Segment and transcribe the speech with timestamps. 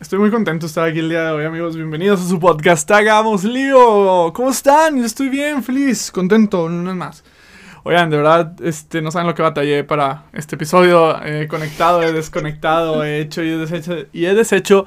[0.00, 1.74] Estoy muy contento de estar aquí el día de hoy, amigos.
[1.74, 4.32] Bienvenidos a su podcast Hagamos Lío.
[4.32, 4.96] ¿Cómo están?
[4.96, 7.24] Yo estoy bien, feliz, contento, no es más.
[7.82, 11.20] Oigan, de verdad, este, no saben lo que batallé para este episodio.
[11.24, 13.96] He conectado, he desconectado, he hecho y he deshecho.
[14.12, 14.86] Y he deshecho.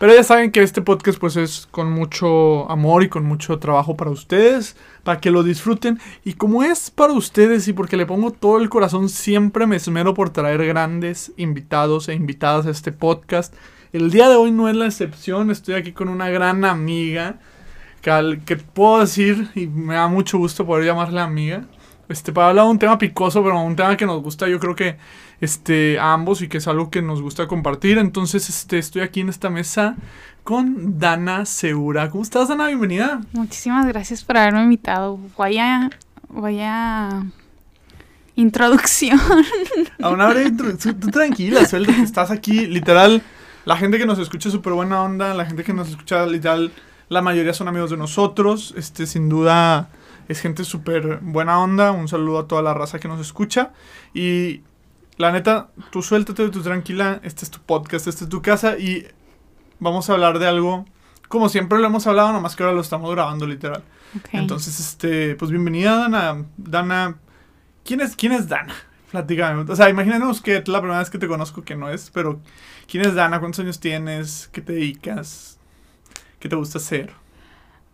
[0.00, 3.96] Pero ya saben que este podcast pues es con mucho amor y con mucho trabajo
[3.96, 6.00] para ustedes, para que lo disfruten.
[6.24, 10.14] Y como es para ustedes y porque le pongo todo el corazón, siempre me esmero
[10.14, 13.54] por traer grandes invitados e invitadas a este podcast.
[13.92, 17.36] El día de hoy no es la excepción, estoy aquí con una gran amiga
[18.02, 21.64] que, que puedo decir y me da mucho gusto poder llamarle amiga.
[22.08, 24.74] Este, para hablar de un tema picoso, pero un tema que nos gusta, yo creo
[24.74, 24.96] que
[25.40, 27.98] este, a ambos y que es algo que nos gusta compartir.
[27.98, 29.96] Entonces, este, estoy aquí en esta mesa
[30.42, 32.08] con Dana Segura.
[32.08, 32.66] ¿Cómo estás, Dana?
[32.68, 33.20] Bienvenida.
[33.32, 35.18] Muchísimas gracias por haberme invitado.
[35.36, 35.90] Vaya,
[36.28, 37.24] vaya
[38.36, 39.20] introducción.
[40.00, 40.98] A una breve introducción.
[40.98, 43.22] Tú tranquila, suelta que estás aquí, literal
[43.68, 46.72] la gente que nos escucha es súper buena onda, la gente que nos escucha literal,
[47.10, 49.90] la mayoría son amigos de nosotros, este sin duda
[50.26, 53.72] es gente súper buena onda, un saludo a toda la raza que nos escucha
[54.14, 54.62] y
[55.18, 59.06] la neta, tú suéltate, tú tranquila, este es tu podcast, este es tu casa y
[59.80, 60.86] vamos a hablar de algo
[61.28, 63.82] como siempre lo hemos hablado, nomás que ahora lo estamos grabando literal.
[64.32, 67.18] Entonces, este, pues bienvenida Dana, Dana,
[67.84, 68.74] ¿quién es, quién es Dana?
[69.10, 69.70] Platícame.
[69.70, 72.40] O sea, imagínate que es la primera vez que te conozco, que no es, pero
[72.88, 73.38] ¿quién es Dana?
[73.38, 74.48] ¿Cuántos años tienes?
[74.50, 75.58] ¿Qué te dedicas?
[76.40, 77.12] ¿Qué te gusta hacer?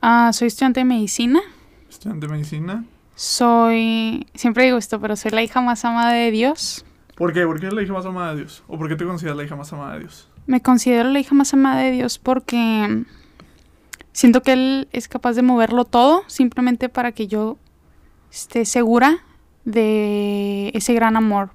[0.01, 1.41] Ah, soy estudiante de medicina.
[1.91, 2.85] ¿Estudiante de medicina?
[3.15, 6.85] Soy, siempre digo esto, pero soy la hija más amada de Dios.
[7.17, 7.45] ¿Por qué?
[7.45, 8.65] ¿Por qué eres la hija más amada de Dios?
[8.67, 10.29] ¿O por qué te consideras la hija más amada de Dios?
[10.47, 13.05] Me considero la hija más amada de Dios porque
[14.13, 17.57] siento que Él es capaz de moverlo todo simplemente para que yo
[18.31, 19.19] esté segura
[19.65, 21.51] de ese gran amor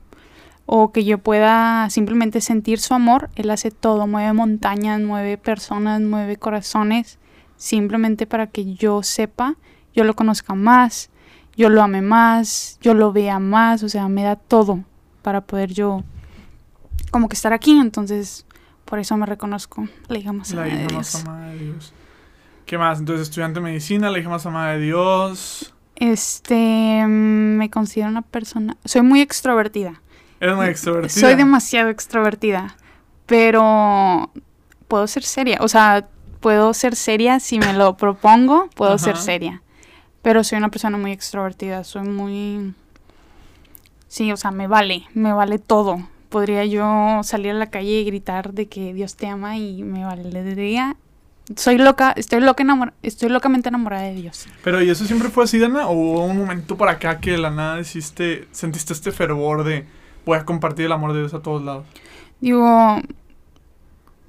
[0.72, 6.00] o que yo pueda simplemente sentir su amor, Él hace todo, mueve montañas, mueve personas,
[6.00, 7.18] mueve corazones,
[7.58, 9.56] simplemente para que yo sepa,
[9.96, 11.10] yo lo conozca más,
[11.58, 14.84] yo lo ame más, yo lo vea más, o sea, me da todo
[15.24, 16.04] para poder yo
[17.10, 18.46] como que estar aquí, entonces
[18.86, 21.24] por eso me reconozco la hija más amada de Dios.
[21.24, 21.94] de Dios.
[22.68, 23.00] ¿Qué más?
[23.00, 25.74] Entonces, estudiante de medicina, la hija más amada de Dios.
[25.96, 30.00] Este, me considero una persona, soy muy extrovertida.
[30.40, 31.22] Eres muy extrovertida.
[31.22, 32.76] Soy demasiado extrovertida,
[33.26, 34.32] pero
[34.88, 36.08] puedo ser seria, o sea,
[36.40, 39.62] puedo ser seria si me lo propongo, puedo ser seria.
[40.22, 42.74] Pero soy una persona muy extrovertida, soy muy
[44.10, 46.02] Sí, o sea, me vale, me vale todo.
[46.30, 50.04] Podría yo salir a la calle y gritar de que Dios te ama y me
[50.04, 50.98] valdría
[51.56, 52.64] soy loca, estoy loca
[53.02, 54.46] estoy locamente enamorada de Dios.
[54.64, 55.88] Pero ¿y eso siempre fue así, Dana?
[55.88, 59.86] ¿O hubo un momento para acá que de la nada hiciste, sentiste este fervor de
[60.38, 61.86] a compartir el amor de Dios a todos lados?
[62.40, 63.02] Digo,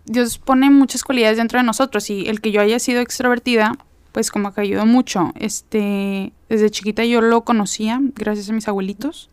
[0.05, 3.77] Dios pone muchas cualidades dentro de nosotros y el que yo haya sido extrovertida,
[4.13, 5.33] pues como que ayudó mucho.
[5.37, 9.31] Este, desde chiquita yo lo conocía gracias a mis abuelitos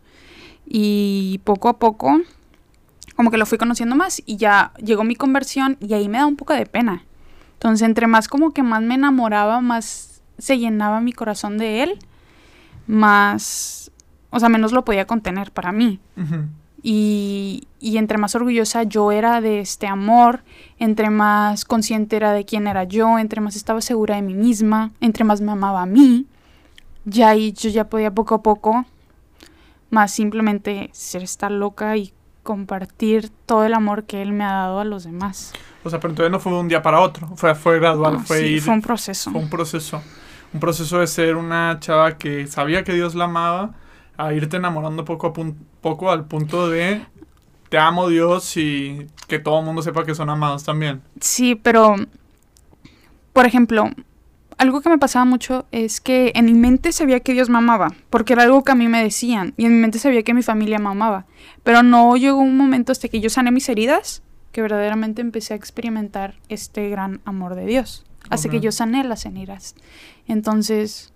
[0.66, 2.22] y poco a poco
[3.16, 6.28] como que lo fui conociendo más y ya llegó mi conversión y ahí me da
[6.28, 7.04] un poco de pena
[7.58, 12.00] entonces, entre más como que más me enamoraba, más se llenaba mi corazón de él,
[12.86, 13.92] más,
[14.30, 16.00] o sea, menos lo podía contener para mí.
[16.84, 20.44] y, y, entre más orgullosa yo era de este amor,
[20.80, 24.92] entre más consciente era de quién era yo, entre más estaba segura de mí misma,
[25.02, 26.28] entre más me amaba a mí,
[27.06, 28.86] ya ahí yo ya podía poco a poco
[29.90, 34.80] más simplemente ser esta loca y compartir todo el amor que él me ha dado
[34.80, 35.54] a los demás.
[35.84, 38.40] O sea, pero entonces no fue de un día para otro, fue, fue gradual, fue
[38.40, 39.32] sí, fue un proceso.
[39.32, 40.02] Fue un proceso.
[40.54, 43.74] Un proceso de ser una chava que sabía que Dios la amaba,
[44.18, 45.34] a irte enamorando poco a
[45.82, 47.06] poco al punto de
[47.70, 51.02] te amo Dios y que todo el mundo sepa que son amados también.
[51.20, 51.96] Sí, pero,
[53.34, 53.90] por ejemplo,
[54.58, 57.94] algo que me pasaba mucho es que en mi mente sabía que Dios me amaba,
[58.10, 60.44] porque era algo que a mí me decían, y en mi mente sabía que mi
[60.44, 61.26] familia me amaba,
[61.64, 65.58] pero no llegó un momento hasta que yo sané mis heridas que verdaderamente empecé a
[65.58, 68.06] experimentar este gran amor de Dios.
[68.30, 69.76] Hace que yo sané las heridas.
[70.28, 71.14] Entonces,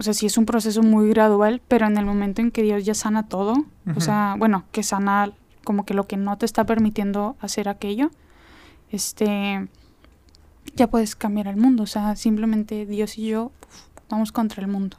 [0.00, 2.86] o sea, sí es un proceso muy gradual, pero en el momento en que Dios
[2.86, 5.30] ya sana todo, o sea, bueno, que sana
[5.62, 8.10] como que lo que no te está permitiendo hacer aquello,
[8.90, 9.68] este,
[10.74, 11.82] ya puedes cambiar el mundo.
[11.82, 13.52] O sea, simplemente Dios y yo
[14.08, 14.96] vamos contra el mundo.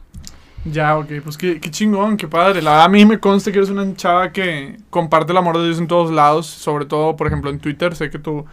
[0.64, 2.62] Ya, ok, pues qué, qué, chingón, qué padre.
[2.62, 5.66] La verdad, a mí me consta que eres una chava que comparte el amor de
[5.66, 7.96] Dios en todos lados, sobre todo, por ejemplo, en Twitter.
[7.96, 8.46] Sé que tú,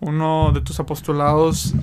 [0.00, 1.74] uno de tus apostolados,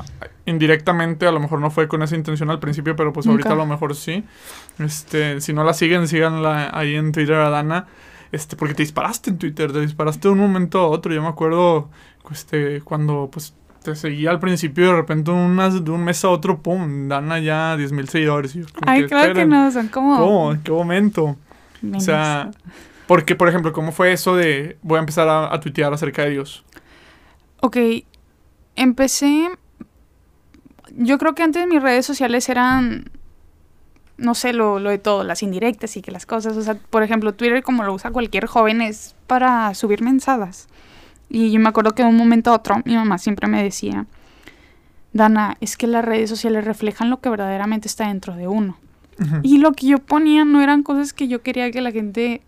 [0.45, 3.55] indirectamente, a lo mejor no fue con esa intención al principio, pero pues ahorita a
[3.55, 4.23] lo mejor sí.
[4.77, 7.87] Este, si no la siguen, síganla ahí en Twitter a Dana.
[8.31, 11.11] este, porque te disparaste en Twitter, te disparaste de un momento a otro.
[11.11, 11.89] Yo me acuerdo,
[12.31, 16.29] este, cuando, pues, te seguía al principio y de repente unas, de un mes a
[16.29, 18.55] otro, pum, dan ya 10 mil seguidores.
[18.55, 20.17] Y yo, como Ay, claro que no, son como...
[20.17, 20.51] ¿Cómo?
[20.51, 21.37] ¿En qué momento?
[21.93, 22.51] O sea,
[23.07, 26.31] porque, por ejemplo, ¿cómo fue eso de voy a empezar a, a tuitear acerca de
[26.31, 26.65] Dios?
[27.61, 27.77] Ok,
[28.75, 29.49] empecé.
[30.91, 33.11] Yo creo que antes mis redes sociales eran.
[34.17, 36.57] No sé, lo, lo de todo, las indirectas y que las cosas.
[36.57, 40.67] O sea, por ejemplo, Twitter, como lo usa cualquier joven, es para subir mensadas.
[41.29, 44.05] Y yo me acuerdo que de un momento a otro, mi mamá siempre me decía:
[45.13, 48.77] Dana, es que las redes sociales reflejan lo que verdaderamente está dentro de uno.
[49.43, 52.41] Y lo que yo ponía no eran cosas que yo quería que la gente.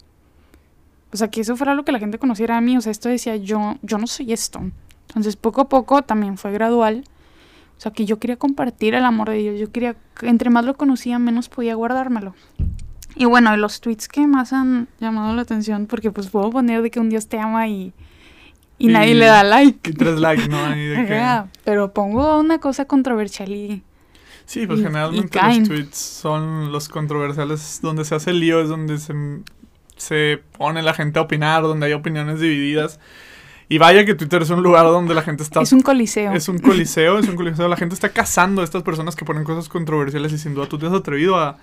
[1.13, 2.75] O sea, que eso fuera lo que la gente conociera a mí.
[2.75, 4.59] O sea, esto decía yo, yo no soy esto.
[5.07, 7.06] Entonces, poco a poco también fue gradual.
[7.77, 9.59] O sea, que yo quería compartir el amor de Dios.
[9.59, 12.35] Yo quería, que entre más lo conocía, menos podía guardármelo.
[13.15, 16.91] Y bueno, los tweets que más han llamado la atención, porque pues puedo poner de
[16.91, 17.94] que un Dios te ama y,
[18.79, 19.89] y, Y- nadie le da like.
[19.89, 20.57] Y tres likes, ¿no?
[20.65, 23.83] Ahí de que- Ajá, Pero pongo una cosa controversial y...
[24.45, 28.62] Sí, pues Y- generalmente y los tweets son los controversiales, donde se hace el lío,
[28.62, 29.13] es donde se,
[29.97, 33.00] se pone la gente a opinar, donde hay opiniones divididas.
[33.69, 35.62] Y vaya que Twitter es un lugar donde la gente está...
[35.62, 36.31] Es un coliseo.
[36.31, 37.68] es un coliseo, es un coliseo.
[37.68, 40.77] La gente está cazando a estas personas que ponen cosas controversiales y sin duda tú
[40.77, 41.57] te has atrevido a,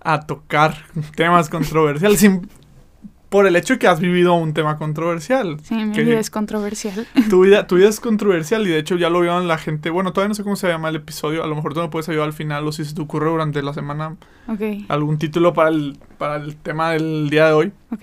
[0.00, 0.76] a tocar
[1.16, 2.48] temas controversiales sin,
[3.30, 5.56] por el hecho de que has vivido un tema controversial.
[5.62, 7.06] Sí, mi que- vida es controversial.
[7.30, 9.88] Tu vida, tu vida es controversial y de hecho ya lo vieron la gente.
[9.88, 11.42] Bueno, todavía no sé cómo se llama el episodio.
[11.42, 13.62] A lo mejor tú me puedes ayudar al final o si se te ocurre durante
[13.62, 14.16] la semana
[14.48, 17.72] Ok, algún título para el, para el tema del día de hoy.
[17.92, 18.02] ok.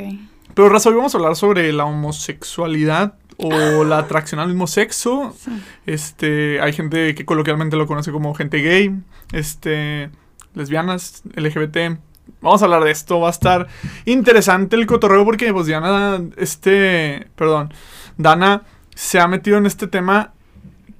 [0.54, 5.36] Pero Raza, hoy vamos a hablar sobre la homosexualidad o la atracción al mismo sexo.
[5.38, 5.52] Sí.
[5.86, 8.96] Este, hay gente que coloquialmente lo conoce como gente gay,
[9.34, 10.10] este,
[10.56, 12.00] lesbianas, LGBT.
[12.42, 13.68] Vamos a hablar de esto, va a estar
[14.06, 17.74] interesante el cotorreo porque pues Diana, este, perdón,
[18.18, 18.64] Dana
[18.96, 20.34] se ha metido en este tema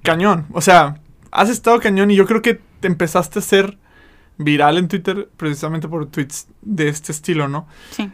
[0.02, 0.46] cañón.
[0.52, 3.78] O sea, has estado cañón y yo creo que te empezaste a ser
[4.38, 7.66] viral en Twitter precisamente por tweets de este estilo, ¿no?
[7.90, 8.10] Sí.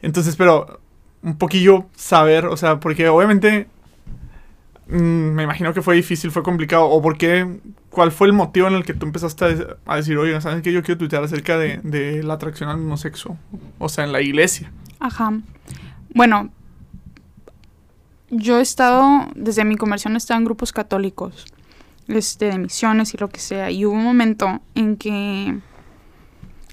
[0.00, 0.80] Entonces, pero
[1.22, 3.66] un poquillo saber, o sea, porque obviamente
[4.88, 7.58] mm, me imagino que fue difícil, fue complicado, o por qué,
[7.96, 10.60] cuál fue el motivo en el que tú empezaste a, de- a decir, oiga, ¿sabes
[10.62, 10.70] qué?
[10.70, 13.38] Yo quiero tuitear acerca de, de la atracción al mismo sexo,
[13.78, 14.70] o sea, en la iglesia.
[15.00, 15.32] Ajá.
[16.14, 16.50] Bueno,
[18.28, 21.46] yo he estado, desde mi conversión he estado en grupos católicos,
[22.06, 25.58] este, de misiones y lo que sea, y hubo un momento en que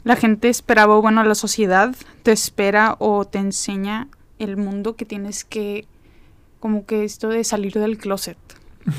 [0.04, 4.10] la gente esperaba, bueno, la sociedad te espera o te enseña
[4.40, 5.88] el mundo que tienes que,
[6.60, 8.38] como que esto de salir del closet,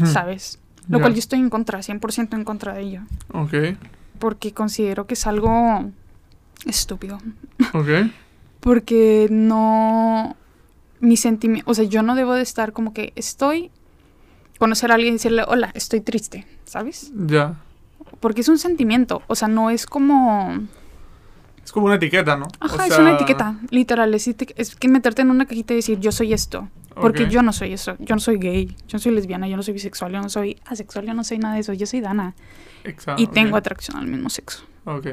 [0.06, 0.58] ¿sabes?
[0.88, 3.02] Lo cual yo estoy en contra, 100% en contra de ello,
[3.32, 3.54] Ok,
[4.18, 5.90] porque considero que es algo
[6.66, 7.18] estúpido.
[7.72, 7.88] ok,
[8.60, 10.36] Porque no.
[11.00, 11.70] Mi sentimiento.
[11.70, 13.70] O sea, yo no debo de estar como que estoy.
[14.58, 17.12] Conocer a alguien y decirle, hola, estoy triste, ¿sabes?
[17.26, 17.56] ya.
[18.20, 19.22] Porque es un sentimiento.
[19.26, 20.60] O sea, no es como.
[21.62, 22.46] Es como una etiqueta, ¿no?
[22.46, 24.14] O Ajá, es una etiqueta, literal.
[24.14, 26.68] Es, es que meterte en una cajita y decir, yo soy esto.
[26.94, 27.96] Porque ok, yo no soy eso.
[27.98, 28.66] Yo no soy gay.
[28.66, 29.48] Yo no soy lesbiana.
[29.48, 30.12] Yo no soy bisexual.
[30.12, 31.06] Yo no soy asexual.
[31.06, 31.72] Yo no soy nada de eso.
[31.72, 32.34] Yo soy Dana.
[32.84, 34.64] exa- y tengo ok, atracción al mismo sexo.
[34.84, 35.08] Ok,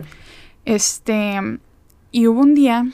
[0.66, 1.40] Este,
[2.12, 2.86] y hubo un día,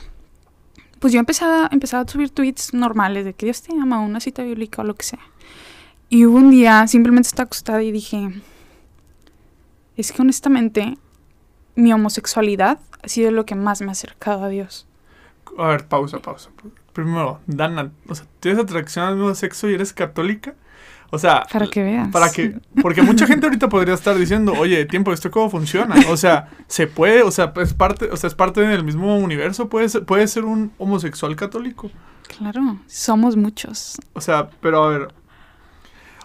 [1.00, 4.44] pues yo empezaba, empezaba a subir tweets normales de que Dios te ama, una cita
[4.44, 5.19] bíblica o lo que sea.
[6.10, 8.29] Y hubo un día, simplemente estaba acostada y dije,
[9.96, 10.98] es que honestamente,
[11.75, 14.88] mi homosexualidad ha sido lo que más me ha acercado a Dios.
[15.58, 16.50] a ver, pausa, pausa.
[16.98, 20.56] Primero, Dana, o sea, ¿tienes atracción al mismo sexo y eres católica?
[21.12, 22.08] O sea, Para que veas.
[22.08, 25.94] Para que, porque mucha gente ahorita podría estar diciendo, oye, tiempo, ¿esto cómo funciona?
[26.10, 29.70] O sea, se puede, o sea, es parte, o sea, es parte del mismo universo,
[29.70, 31.92] puede ser, puede ser un homosexual católico.
[32.36, 34.00] Claro, somos muchos.
[34.13, 35.08] O sea, pero a ver.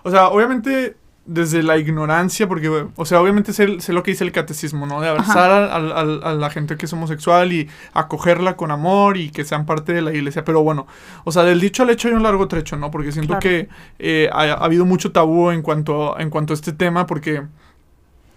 [0.05, 4.25] O sea, obviamente desde la ignorancia, porque, o sea, obviamente sé, sé lo que dice
[4.25, 5.01] el catecismo, ¿no?
[5.01, 6.01] De abrazar a, a-
[6.31, 10.03] a- la gente que es homosexual y acogerla con amor y que sean parte de
[10.03, 10.45] la iglesia.
[10.45, 10.89] Pero bueno,
[11.25, 12.91] o sea, del dicho al hecho hay un largo trecho, ¿no?
[12.91, 13.41] Porque siento Claro.
[13.41, 13.69] que
[14.01, 17.43] eh, ha, ha habido mucho tabú en cuanto, en cuanto a este tema, porque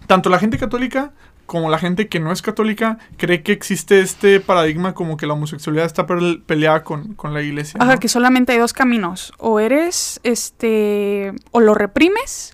[0.06, 1.12] tanto la gente católica
[1.46, 5.34] como la gente que no es católica cree que existe este paradigma como que la
[5.34, 7.78] homosexualidad está pel- peleada con, con la iglesia.
[7.80, 8.00] Ajá, ¿no?
[8.00, 9.32] que solamente hay dos caminos.
[9.38, 12.52] O eres, este, o lo reprimes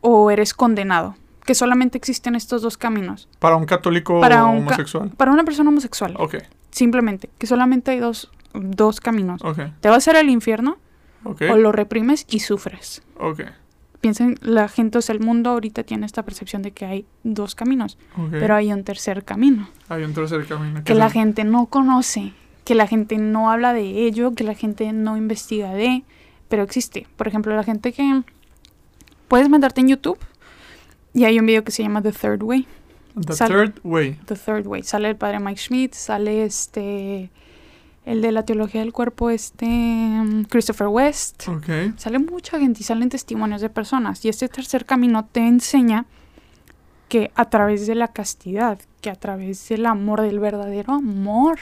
[0.00, 1.16] o eres condenado.
[1.44, 3.28] Que solamente existen estos dos caminos.
[3.38, 5.10] Para un católico Para un ca- homosexual.
[5.16, 6.14] Para una persona homosexual.
[6.18, 6.36] Ok,
[6.70, 7.30] Simplemente.
[7.38, 9.42] Que solamente hay dos, dos caminos.
[9.42, 10.76] ok, Te vas a ir al infierno
[11.24, 13.02] ok, o lo reprimes y sufres.
[13.18, 13.40] ok,
[14.00, 17.56] Piensen, la gente, o sea, el mundo ahorita tiene esta percepción de que hay dos
[17.56, 17.98] caminos.
[18.16, 18.28] ok.
[18.30, 19.68] Pero hay un tercer camino.
[19.88, 20.84] Hay un tercer camino.
[20.84, 22.32] Que la gente no conoce.
[22.64, 26.04] que la gente no habla de ello, que la gente no investiga de,
[26.50, 27.06] pero existe.
[27.16, 28.22] Por ejemplo, la gente que
[29.28, 30.18] puedes meterte en YouTube
[31.14, 32.66] y hay un video que se llama The Third Way.
[33.26, 34.14] The Sal- Third Way.
[34.26, 34.82] The Third Way.
[34.82, 37.30] Sale el padre Mike Schmidt, sale este
[38.06, 41.46] el de la teología del cuerpo, este mm, Christopher West.
[41.48, 41.66] Ok.
[41.96, 44.24] Sale mucha gente y salen testimonios de personas.
[44.24, 46.06] Y este tercer camino te enseña
[47.08, 51.58] que a través de la castidad, que a través del amor, del verdadero amor,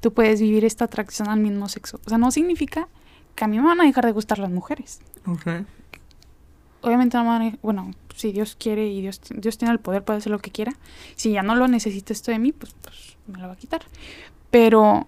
[0.00, 2.00] tú puedes vivir esta atracción al mismo sexo.
[2.04, 2.88] O sea, no significa
[3.34, 5.00] que a mí me van a dejar de gustar las mujeres.
[5.26, 5.46] Ok.
[6.80, 7.52] Obviamente no.
[7.62, 10.72] Bueno, si Dios quiere y Dios, Dios tiene el poder, puede hacer lo que quiera.
[11.16, 13.82] Si ya no lo necesita esto de mí, pues, pues me lo va a quitar.
[14.50, 15.06] Pero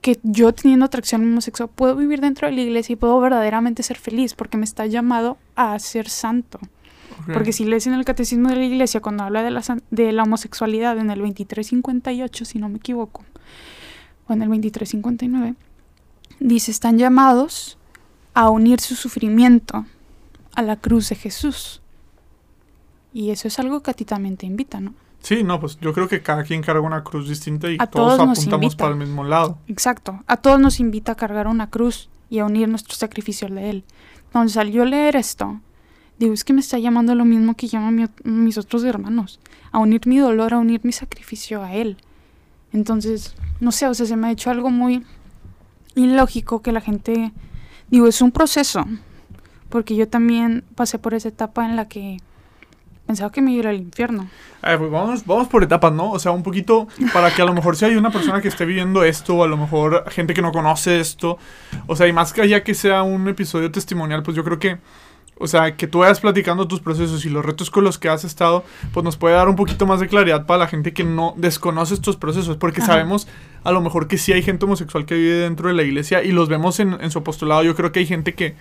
[0.00, 3.20] que yo teniendo atracción al mismo sexo puedo vivir dentro de la iglesia y puedo
[3.20, 6.58] verdaderamente ser feliz porque me está llamado a ser santo.
[7.34, 10.22] Porque si lees en el catecismo de la iglesia cuando habla de la, de la
[10.22, 13.24] homosexualidad en el 2358, si no me equivoco,
[14.26, 15.54] o en el 2359,
[16.40, 17.76] dice, están llamados
[18.32, 19.84] a unir su sufrimiento
[20.54, 21.80] a la cruz de Jesús.
[23.12, 24.94] Y eso es algo que a ti también te invita, ¿no?
[25.22, 28.14] Sí, no, pues yo creo que cada quien carga una cruz distinta y A todos,
[28.18, 28.76] apuntamos invita.
[28.76, 29.58] para el mismo lado.
[29.66, 30.22] Exacto.
[30.26, 33.84] A todos nos invita a cargar una cruz y a unir nuestro sacrificio de Él.
[34.26, 35.60] Entonces, al yo leer esto,
[36.18, 39.40] digo, es que me está llamando lo mismo que llaman mi- mis otros hermanos.
[39.72, 41.98] A unir mi dolor, a unir mi sacrificio a Él.
[42.72, 45.04] Entonces, no sé, o sea, se me ha hecho algo muy
[45.96, 47.32] ilógico que la gente...
[47.90, 48.84] Digo, es un proceso.
[49.70, 52.18] Porque yo también pasé por esa etapa en la que
[53.10, 54.30] pensaba que me iba al infierno.
[54.60, 56.12] Pues vamos, vamos por etapas, ¿no?
[56.12, 58.64] O sea, un poquito para que a lo mejor si hay una persona que esté
[58.64, 61.36] viviendo esto, o a lo mejor gente que no conoce esto,
[61.88, 64.78] o sea, y más que allá que sea un episodio testimonial, pues yo creo que,
[65.38, 68.22] o sea, que tú vayas platicando tus procesos y los retos con los que has
[68.22, 68.62] estado,
[68.92, 71.94] pues nos puede dar un poquito más de claridad para la gente que no desconoce
[71.94, 72.92] estos procesos, porque Ajá.
[72.92, 73.26] sabemos
[73.64, 76.30] a lo mejor que sí hay gente homosexual que vive dentro de la iglesia y
[76.30, 77.64] los vemos en, en su apostolado.
[77.64, 78.54] Yo creo que hay gente que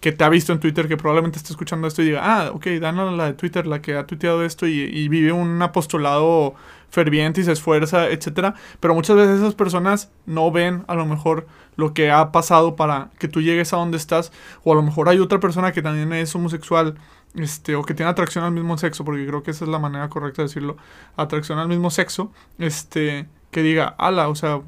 [0.00, 2.66] que te ha visto en Twitter, que probablemente esté escuchando esto y diga, ah, ok,
[2.80, 6.54] Dana, la de Twitter, la que ha tuiteado esto y, y vive un apostolado
[6.90, 8.54] ferviente y se esfuerza, etcétera.
[8.80, 13.10] Pero muchas veces esas personas no ven a lo mejor lo que ha pasado para
[13.18, 14.32] que tú llegues a donde estás.
[14.64, 16.96] O a lo mejor hay otra persona que también es homosexual,
[17.34, 20.08] este, o que tiene atracción al mismo sexo, porque creo que esa es la manera
[20.08, 20.76] correcta de decirlo,
[21.16, 24.60] atracción al mismo sexo, este, que diga, ala, o sea,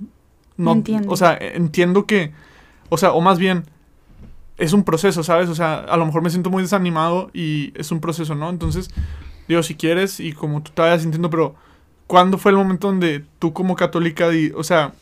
[0.56, 1.10] no, Entiendo.
[1.12, 2.32] o sea, entiendo que,
[2.88, 3.64] o sea, o más bien,
[4.58, 5.48] es un proceso, ¿sabes?
[5.48, 8.50] O sea, a lo mejor me siento muy desanimado y es un proceso, ¿no?
[8.50, 8.90] Entonces,
[9.46, 11.54] digo, si quieres y como tú te vayas sintiendo, pero
[12.08, 14.92] ¿cuándo fue el momento donde tú como católica, o sea,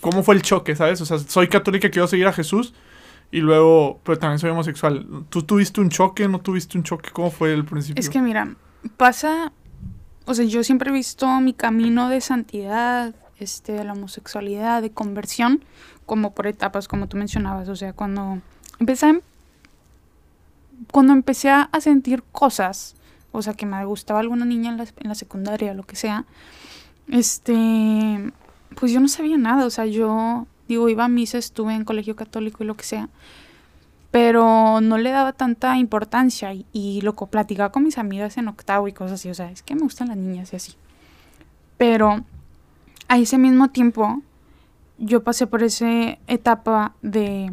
[0.00, 1.00] cómo fue el choque, ¿sabes?
[1.00, 2.74] O sea, soy católica, quiero seguir a Jesús
[3.30, 5.06] y luego, pero también soy homosexual.
[5.30, 6.28] ¿Tú tuviste un choque?
[6.28, 7.10] ¿No tuviste un choque?
[7.10, 7.98] ¿Cómo fue el principio?
[7.98, 8.54] Es que mira,
[8.98, 9.50] pasa,
[10.26, 14.90] o sea, yo siempre he visto mi camino de santidad, este, de la homosexualidad, de
[14.90, 15.64] conversión,
[16.04, 18.40] como por etapas, como tú mencionabas, o sea, cuando
[18.78, 19.22] empecé,
[20.90, 22.96] cuando empecé a sentir cosas,
[23.36, 26.24] o sea, que me gustaba alguna niña en la, en la secundaria, lo que sea,
[27.08, 28.32] este,
[28.74, 32.16] pues yo no sabía nada, o sea, yo, digo, iba a misa, estuve en colegio
[32.16, 33.10] católico y lo que sea,
[34.10, 38.88] pero no le daba tanta importancia y, y lo platicaba con mis amigas en octavo
[38.88, 40.72] y cosas así, o sea, es que me gustan las niñas y así.
[41.76, 42.24] Pero
[43.08, 44.22] a ese mismo tiempo
[44.96, 47.52] yo pasé por esa etapa de,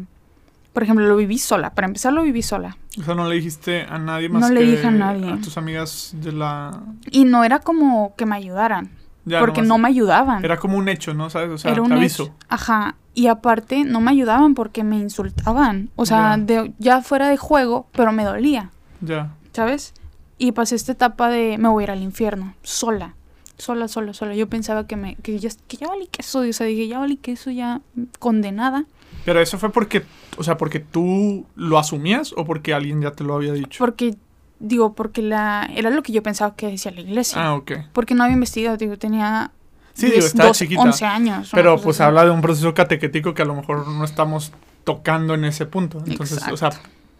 [0.74, 3.82] por ejemplo, lo viví sola, para empezar lo viví sola O sea, no le dijiste
[3.88, 5.32] a nadie más No le que dije a nadie.
[5.32, 6.82] a tus amigas de la...
[7.10, 8.90] y no era como que me ayudaran,
[9.24, 10.44] Ya, porque nomás- no me ayudaban.
[10.44, 11.30] Era como un hecho, ¿no?
[11.30, 11.48] ¿Sabes?
[11.50, 12.24] O sea, Era un te aviso.
[12.24, 12.34] hecho.
[12.48, 12.96] Ajá.
[13.14, 15.88] Y aparte, no me ayudaban porque me insultaban.
[15.96, 16.42] O sea, Ya.
[16.44, 18.70] de, ya fuera de juego, pero me dolía.
[19.00, 19.32] Ya.
[19.52, 19.94] ¿sabes?
[20.36, 23.14] Y pasé esta etapa de me voy a ir al infierno, sola,
[23.56, 24.34] sola, sola, sola.
[24.34, 27.16] Yo pensaba que me que ya, que ya valí queso, o sea, dije, ya valí
[27.16, 27.80] queso, ya
[28.18, 28.84] condenada.
[29.24, 30.02] Pero eso fue porque,
[30.36, 33.78] o sea, porque tú lo asumías o porque alguien ya te lo había dicho.
[33.78, 34.16] Porque,
[34.58, 37.42] digo, porque la era lo que yo pensaba que decía la iglesia.
[37.42, 37.72] Ah, ok.
[37.92, 39.52] Porque no había investigado, digo, tenía
[39.94, 40.82] Sí, digo, estaba chiquita.
[40.82, 41.50] 11 años.
[41.52, 42.06] Pero pues así.
[42.06, 46.02] habla de un proceso catequético que a lo mejor no estamos tocando en ese punto.
[46.06, 46.70] Entonces, o sea.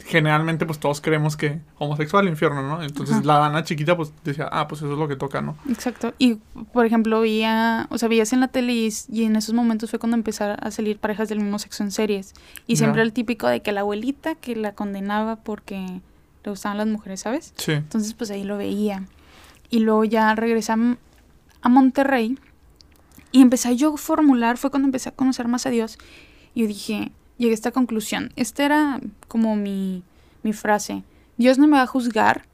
[0.04, 2.82] Generalmente pues todos creemos que homosexual, infierno, ¿no?
[2.82, 3.25] Entonces Ajá.
[3.25, 5.56] la Dana chiquita pues decía, ah, pues eso es lo que toca, ¿no?
[5.68, 6.12] Exacto.
[6.18, 6.34] Y,
[6.73, 9.99] por ejemplo, veía, o sea, veías en la tele y, y en esos momentos fue
[9.99, 12.34] cuando empezaron a salir parejas del mismo sexo en series.
[12.66, 16.00] Y siempre el típico de que la abuelita que la condenaba porque
[16.44, 17.54] le gustaban las mujeres, ¿sabes?
[17.56, 17.73] Sí.
[17.73, 19.04] Entonces, pues ahí lo veía.
[19.70, 22.38] Y luego ya regresé a, Monterrey
[23.32, 25.99] y empecé yo a formular, fue cuando empecé a conocer más a Dios.
[26.54, 28.33] Y yo dije, llegué a esta conclusión.
[28.37, 30.03] Esta era como mi,
[30.43, 31.05] mi frase.
[31.37, 32.47] Dios no me va a juzgar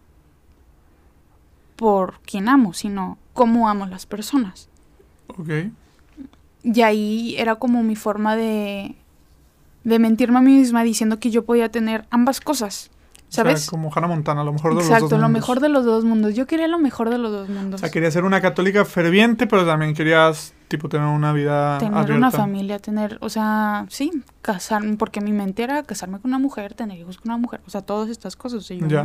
[1.76, 4.68] por quien amo, sino cómo amo a las personas.
[5.28, 5.48] Ok.
[6.62, 8.94] Y ahí era como mi forma de,
[9.84, 12.90] de mentirme a mí misma diciendo que yo podía tener ambas cosas.
[13.30, 13.54] ¿Sabes?
[13.54, 15.40] O sea, como Hannah Montana, lo mejor de Exacto, los dos lo mundos.
[15.40, 16.34] mejor de los dos mundos.
[16.34, 17.80] Yo quería lo mejor de los dos mundos.
[17.80, 21.94] O sea, querías ser una católica ferviente, pero también querías, tipo, tener una vida tener
[21.94, 22.16] abierta.
[22.16, 24.10] una familia, tener, o sea, sí,
[24.42, 27.70] casarme, porque mi mente era casarme con una mujer, tener hijos con una mujer, o
[27.70, 28.70] sea, todas estas cosas.
[28.70, 29.04] y yo, Ya.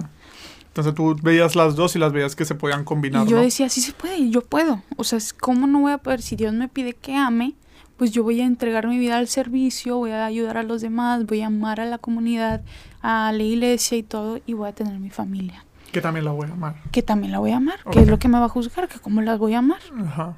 [0.67, 3.43] Entonces tú veías las dos y las veías que se podían combinar, Y yo ¿no?
[3.43, 4.81] decía, sí se puede, yo puedo.
[4.97, 6.21] O sea, ¿cómo no voy a poder?
[6.21, 7.53] Si Dios me pide que ame,
[7.97, 11.25] pues yo voy a entregar mi vida al servicio, voy a ayudar a los demás,
[11.25, 12.61] voy a amar a la comunidad,
[13.01, 15.65] a la iglesia y todo, y voy a tener mi familia.
[15.91, 16.75] Que también la voy a amar.
[16.91, 17.93] Que también la voy a amar, Ok.
[17.93, 19.79] que es lo que me va a juzgar, que cómo las voy a amar.
[20.05, 20.37] Ajá.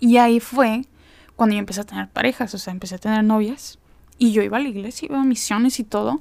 [0.00, 0.86] Y ahí fue
[1.36, 3.78] cuando yo empecé a tener parejas, o sea, empecé a tener novias.
[4.18, 6.20] Y yo iba a la iglesia, iba a misiones y todo.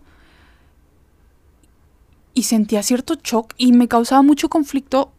[2.35, 5.11] Y sentía cierto shock y me causaba mucho conflicto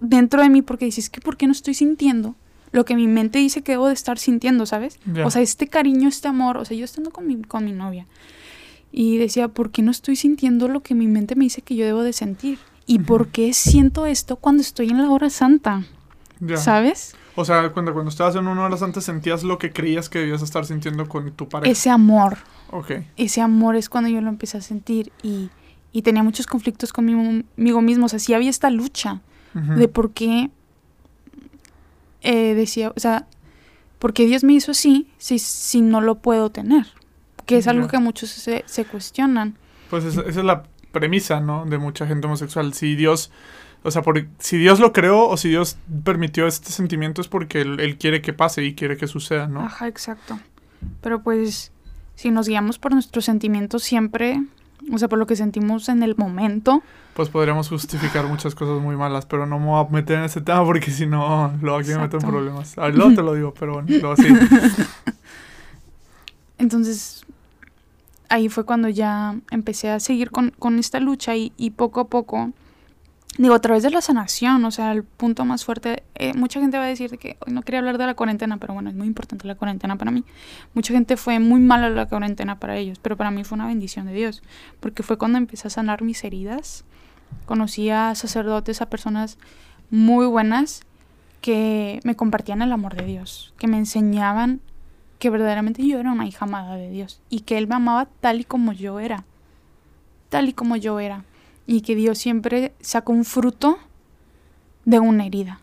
[0.00, 2.34] dentro de mí porque dices, que ¿por qué no estoy sintiendo
[2.72, 4.98] lo que mi mente dice que debo de estar sintiendo, ¿sabes?
[5.24, 8.06] O sea, este cariño, este amor, o sea, yo estando con mi, con mi novia.
[8.92, 11.84] Y decía, ¿por qué no estoy sintiendo lo que mi mente me dice que yo
[11.84, 12.58] debo de sentir?
[12.86, 13.06] ¿Y Ujú.
[13.06, 15.84] por qué siento esto cuando estoy en la hora santa?
[16.40, 16.56] Ya.
[16.56, 17.14] ¿Sabes?
[17.34, 20.42] O sea, cuando, cuando estabas en una hora antes sentías lo que creías que debías
[20.42, 21.70] estar sintiendo con tu pareja.
[21.70, 22.38] Ese amor.
[22.70, 22.92] Ok.
[23.16, 25.50] ese amor es cuando yo lo empecé a sentir y,
[25.92, 28.06] y tenía muchos conflictos conmigo mismo.
[28.06, 29.20] O sea, sí había esta lucha
[29.54, 30.50] de por qué
[32.22, 33.26] eh, decía, o sea,
[33.98, 36.86] por qué Dios me hizo así si, si no lo puedo tener.
[37.46, 39.56] Que es algo que muchos se, se cuestionan.
[39.88, 41.64] Pues esa, esa es la premisa, ¿no?
[41.64, 42.74] De mucha gente homosexual.
[42.74, 43.30] Si Dios,
[43.84, 47.60] o sea, por, si Dios lo creó o si Dios permitió este sentimiento es porque
[47.60, 49.60] él, él quiere que pase y quiere que suceda, ¿no?
[49.60, 50.40] Ajá, exacto.
[51.00, 51.70] Pero pues,
[52.16, 54.42] si nos guiamos por nuestros sentimientos siempre,
[54.92, 56.82] o sea, por lo que sentimos en el momento,
[57.14, 60.40] Pues podríamos justificar muchas cosas muy malas, pero no me voy a meter en ese
[60.40, 62.76] tema porque si no, luego aquí me meto en problemas.
[62.78, 64.28] A ver, luego te lo digo, pero bueno, luego sí.
[66.58, 67.24] Entonces,
[68.28, 72.08] ahí fue cuando ya empecé a seguir con, con esta lucha y, y poco a
[72.08, 72.50] poco,
[73.38, 76.78] digo, a través de la sanación, o sea, el punto más fuerte, eh, mucha gente
[76.78, 78.96] va a decir de que hoy no quería hablar de la cuarentena, pero bueno, es
[78.96, 80.24] muy importante la cuarentena para mí.
[80.74, 84.06] Mucha gente fue muy mala la cuarentena para ellos, pero para mí fue una bendición
[84.06, 84.42] de Dios,
[84.80, 86.84] porque fue cuando empecé a sanar mis heridas,
[87.44, 89.38] conocí a sacerdotes, a personas
[89.90, 90.82] muy buenas
[91.40, 94.60] que me compartían el amor de Dios, que me enseñaban
[95.18, 98.40] que verdaderamente yo era una hija amada de Dios y que Él me amaba tal
[98.40, 99.24] y como yo era,
[100.28, 101.24] tal y como yo era,
[101.66, 103.78] y que Dios siempre saca un fruto
[104.84, 105.60] de una herida,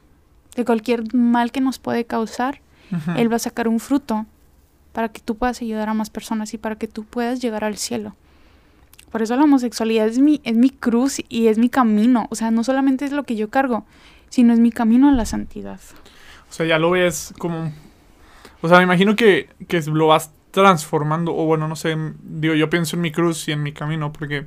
[0.56, 2.60] de cualquier mal que nos puede causar,
[2.94, 3.12] Ujú.
[3.18, 4.26] Él va a sacar un fruto
[4.92, 7.78] para que tú puedas ayudar a más personas y para que tú puedas llegar al
[7.78, 8.16] cielo.
[9.12, 12.52] Por eso la homosexualidad es mi, es mi cruz y es mi camino, o sea,
[12.52, 13.86] no solamente es lo que yo cargo,
[14.30, 15.80] sino es mi camino a la santidad.
[16.50, 17.72] O sea, ya lo ves como...
[18.62, 22.70] O sea, me imagino que, que lo vas transformando, o bueno, no sé, digo, yo
[22.70, 24.46] pienso en mi cruz y en mi camino, porque...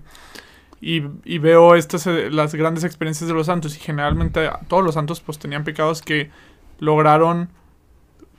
[0.80, 4.94] Y, y veo estas, eh, las grandes experiencias de los santos, y generalmente todos los
[4.94, 6.30] santos pues tenían pecados que
[6.78, 7.48] lograron,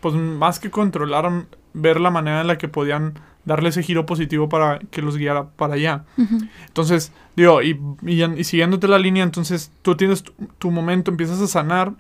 [0.01, 4.49] pues más que controlaron, ver la manera en la que podían darle ese giro positivo
[4.49, 6.03] para que los guiara para allá.
[6.67, 11.41] Entonces, digo, y, y, y siguiéndote la línea, entonces tú tienes tu, tu momento, empiezas
[11.41, 11.93] a sanar,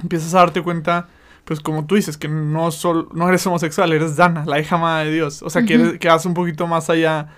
[0.00, 1.08] empiezas a darte cuenta,
[1.44, 5.04] pues como tú dices, que no, sol, no eres homosexual, eres Dana, la hija amada
[5.04, 5.42] de Dios.
[5.42, 5.86] O sea, que, Ujú.
[5.86, 7.28] eres- que vas un poquito más allá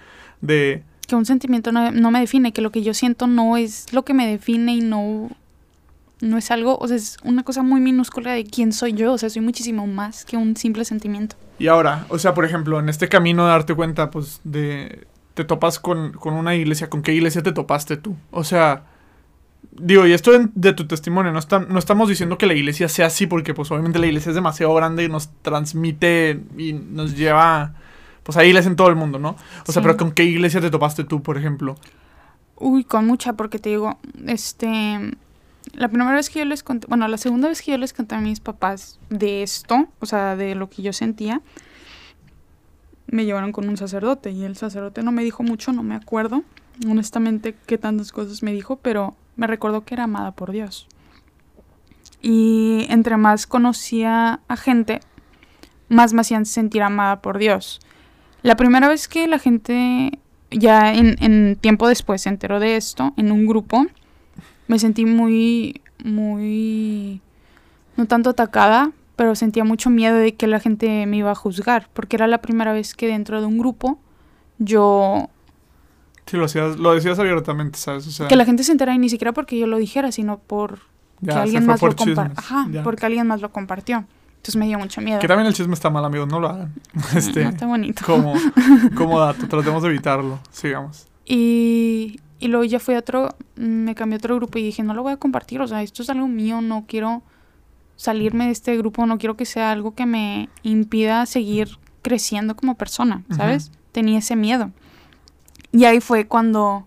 [0.41, 0.85] de...
[1.07, 4.05] que un sentimiento no, no me define, que lo que yo siento no es lo
[4.05, 5.31] que me define y no,
[6.21, 9.19] no es algo, o sea, es una cosa muy minúscula de quién soy yo, o
[9.19, 11.37] sea, soy muchísimo más que un simple sentimiento.
[11.59, 15.07] Y ahora, o sea, por ejemplo, en este camino de darte cuenta, pues, de...
[15.35, 18.15] Te topas con, con una iglesia, ¿con qué iglesia te topaste tú?
[18.31, 18.85] O sea,
[19.77, 23.07] digo, y esto de tu testimonio, no, está- no estamos diciendo que la iglesia sea
[23.07, 27.75] así, porque pues obviamente la iglesia es demasiado grande y nos transmite y nos lleva,
[28.25, 29.37] pues hay iglesias en todo el mundo, ¿no?
[29.67, 31.77] O sea, pero ¿con qué iglesia te topaste tú, por ejemplo?
[32.57, 35.13] Uy, con mucha, porque te digo, este,
[35.73, 38.15] la primera vez que yo les conté, bueno, la segunda vez que yo les conté
[38.15, 41.43] a mis papás de esto, o sea, de lo que yo sentía,
[43.07, 46.43] me llevaron con un sacerdote y el sacerdote no me dijo mucho, no me acuerdo,
[46.89, 50.89] honestamente, qué tantas cosas me dijo, pero me recordó que era amada por Dios.
[52.23, 55.01] Y entre más conocía a gente,
[55.89, 57.81] más me hacían sentir amada por Dios.
[58.45, 60.19] La primera vez que la gente
[60.51, 63.87] ya en, en tiempo después se enteró de esto, en un grupo,
[64.69, 67.21] me sentí muy, muy,
[67.97, 71.89] no tanto atacada, pero sentía mucho miedo de que la gente me iba a juzgar,
[71.95, 73.99] porque era la primera vez que dentro de un grupo
[74.59, 75.31] yo,
[76.27, 78.07] Sí, lo, hacías, lo decías abiertamente, ¿sabes?
[78.07, 80.39] O sea, que la gente se enterara y ni siquiera porque yo lo dijera, sino
[80.39, 80.81] por
[81.21, 82.39] ya, que alguien más lo compartió.
[82.39, 82.83] Ajá, Ya.
[82.83, 84.05] porque alguien más lo compartió.
[84.45, 85.21] Entonces me dio mucho miedo.
[85.21, 86.75] Que también el chisme está mal, amigos, no lo hagan.
[87.17, 88.05] Este, no está bonito.
[88.05, 88.35] Como,
[88.95, 90.39] como dato, tratemos de evitarlo.
[90.51, 91.07] Sigamos.
[91.25, 94.93] Y, y luego ya fui a otro, me cambié a otro grupo y dije, no
[94.93, 97.23] lo voy a compartir, o sea, esto es algo mío, no quiero
[97.97, 102.75] salirme de este grupo, no quiero que sea algo que me impida seguir creciendo como
[102.75, 103.73] persona, ¿sabes?
[103.93, 104.73] Tenía ese miedo.
[105.73, 106.87] Y ahí fue cuando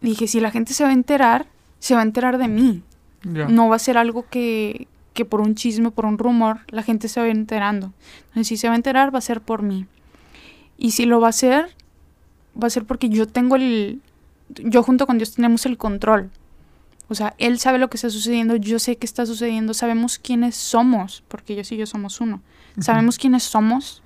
[0.00, 1.48] dije, si la gente se va a enterar,
[1.80, 2.82] se va a enterar de mí.
[3.24, 7.08] No va a ser algo que, que por un chisme, por un rumor, la gente
[7.08, 7.92] se va enterando.
[8.28, 9.84] Entonces, si se va a enterar, va a ser por mí.
[10.76, 11.74] Y si lo va a hacer,
[12.54, 14.00] va a ser porque yo tengo el...
[14.48, 16.30] Yo junto con Dios tenemos el control.
[17.08, 20.54] O sea, Él sabe lo que está sucediendo, yo sé qué está sucediendo, sabemos quiénes
[20.54, 22.40] somos, porque yo y yo somos uno.
[22.78, 24.04] Sabemos quiénes somos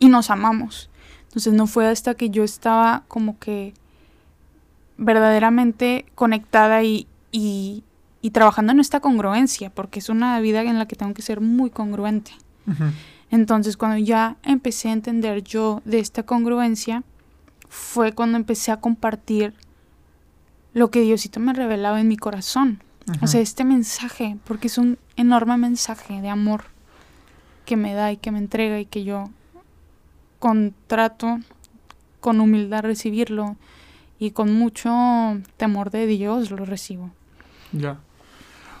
[0.00, 0.90] y nos amamos.
[1.28, 3.74] Entonces no fue hasta que yo estaba como que
[4.96, 7.84] verdaderamente conectada y, y,
[8.30, 11.70] trabajando en esta congruencia, porque es una vida en la que tengo que ser muy
[11.70, 12.32] congruente.
[13.30, 17.02] Entonces cuando ya empecé a entender yo de esta congruencia,
[17.68, 19.54] fue cuando empecé a compartir
[20.74, 22.82] lo que Diosito me revelaba en mi corazón.
[23.22, 26.64] O sea, este mensaje, porque es un enorme mensaje de amor
[27.64, 29.30] que me da y que me entrega y que yo
[30.38, 31.38] contrato
[32.20, 33.56] con humildad recibirlo
[34.18, 34.90] y con mucho
[35.56, 37.10] temor de Dios lo recibo.
[37.72, 37.98] Ya.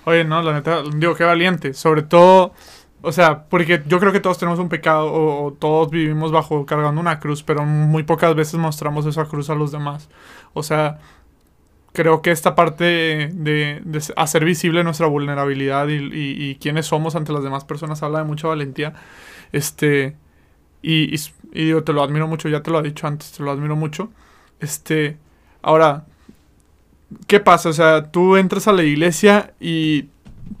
[0.08, 1.74] Oye, no, la neta, digo, qué valiente.
[1.74, 2.54] Sobre todo,
[3.02, 6.98] o sea, porque yo creo que todos tenemos un pecado o, todos vivimos bajo cargando
[6.98, 10.08] una cruz, pero muy pocas veces mostramos esa cruz a los demás.
[10.54, 10.98] O sea,
[11.92, 12.84] creo que esta parte
[13.34, 13.82] de,
[14.16, 18.94] hacer visible nuestra vulnerabilidad y, quiénes somos ante las demás personas habla de mucha valentía.
[19.52, 20.16] Este,
[20.82, 23.50] y, y, digo, te lo admiro mucho, ya te lo he dicho antes, te lo
[23.50, 24.10] admiro mucho.
[24.60, 25.18] Este,
[25.60, 26.06] ahora,
[27.26, 27.68] ¿qué pasa?
[27.68, 30.06] O sea, tú entras a la iglesia y,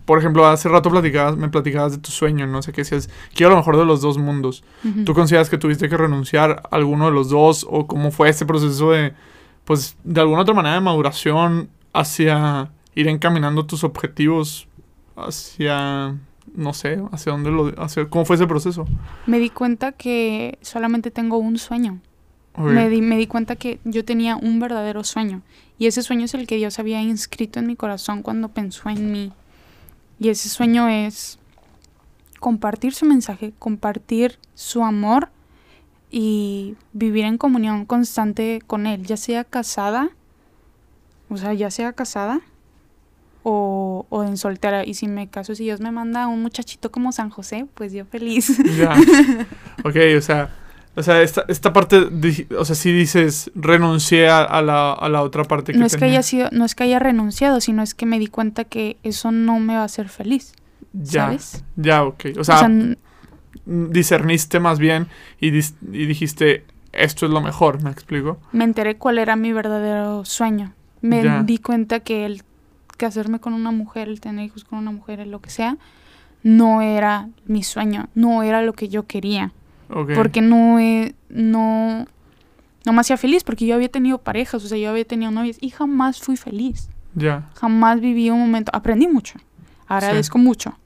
[0.04, 3.50] por ejemplo, hace rato platicabas, me platicabas de tu sueño, no sé qué decías, quiero
[3.50, 4.64] lo mejor de los dos mundos.
[5.04, 8.46] ¿Tú consideras que tuviste que renunciar a alguno de los dos o cómo fue este
[8.46, 9.14] proceso de
[9.64, 14.66] pues de alguna otra manera de maduración hacia ir encaminando tus objetivos
[15.14, 16.16] hacia
[16.54, 18.86] no sé, hacia dónde lo hacia cómo fue ese proceso.
[19.26, 22.00] Me di cuenta que solamente tengo un sueño.
[22.56, 25.42] Me di, me di cuenta que yo tenía un verdadero sueño
[25.78, 29.12] y ese sueño es el que Dios había inscrito en mi corazón cuando pensó en
[29.12, 29.32] mí.
[30.18, 31.38] Y ese sueño es
[32.40, 35.30] compartir su mensaje, compartir su amor
[36.10, 40.10] y vivir en comunión constante con Él, ya sea casada,
[41.28, 42.40] o sea, ya sea casada
[43.44, 44.84] o, o en soltera.
[44.84, 47.92] Y si me caso, si Dios me manda a un muchachito como San José, pues
[47.92, 48.58] yo feliz.
[48.76, 48.96] Ya.
[49.84, 50.50] Ok, o sea,
[50.98, 52.08] o sea, esta, esta parte,
[52.58, 56.04] o sea, si dices, renuncié a, la, a la otra parte que no es que
[56.04, 59.30] haya sido No es que haya renunciado, sino es que me di cuenta que eso
[59.30, 60.52] no me va a hacer feliz.
[60.92, 61.64] Ya, ¿sabes?
[61.76, 62.24] Ya, ok.
[62.38, 62.96] O sea, o sea
[63.68, 65.08] discerniste más bien
[65.40, 68.38] y, y dijiste, esto es lo mejor, ¿me explico?
[68.52, 70.72] Me enteré cuál era mi verdadero sueño.
[71.00, 72.42] Me di cuenta que el
[72.96, 75.76] casarme con una mujer, el tener hijos con una mujer, lo que sea,
[76.42, 79.52] no era mi sueño, no era lo que yo quería.
[79.88, 80.78] Porque no,
[81.28, 82.06] no,
[82.84, 85.56] no me hacía feliz, porque yo había tenido parejas, o sea, yo había tenido novias
[85.60, 86.88] y jamás fui feliz.
[87.14, 87.50] Ya.
[87.54, 89.38] Jamás viví un momento, aprendí mucho,
[89.86, 90.78] agradezco mucho,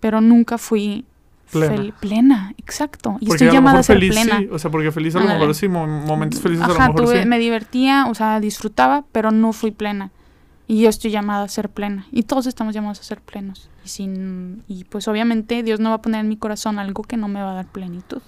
[0.00, 1.04] pero nunca fui
[1.50, 1.94] Plena.
[2.00, 3.18] plena, exacto.
[3.20, 4.38] Y estoy llamada a ser feliz, plena.
[4.38, 4.48] Sí.
[4.50, 7.38] O sea, porque feliz a lo mejor sí, momentos felices a lo mejor tuve, me
[7.38, 10.10] divertía, o sea, disfrutaba, pero no fui plena.
[10.68, 12.06] Y yo estoy llamada a ser plena.
[12.10, 13.70] Y todos estamos llamados a ser plenos.
[13.84, 17.16] Y, sin, y pues obviamente Dios no va a poner en mi corazón algo que
[17.16, 18.20] no me va a dar plenitud.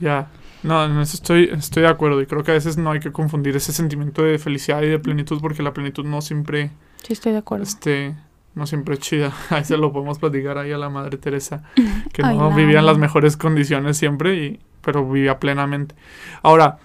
[0.00, 0.28] Ya.
[0.62, 2.20] No, eso estoy, estoy de acuerdo.
[2.20, 4.98] Y creo que a veces no hay que confundir ese sentimiento de felicidad y de
[4.98, 6.70] plenitud porque la plenitud no siempre...
[7.02, 7.62] Sí, estoy de acuerdo.
[7.62, 8.16] Este,
[8.56, 9.32] no siempre es chida.
[9.50, 11.62] A veces lo podemos platicar ahí a la Madre Teresa,
[12.12, 15.94] que no vivía en las mejores condiciones siempre, y, pero vivía plenamente.
[16.42, 16.78] Ahora,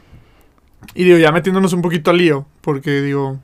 [0.94, 3.40] y digo, ya metiéndonos un poquito al lío, porque digo,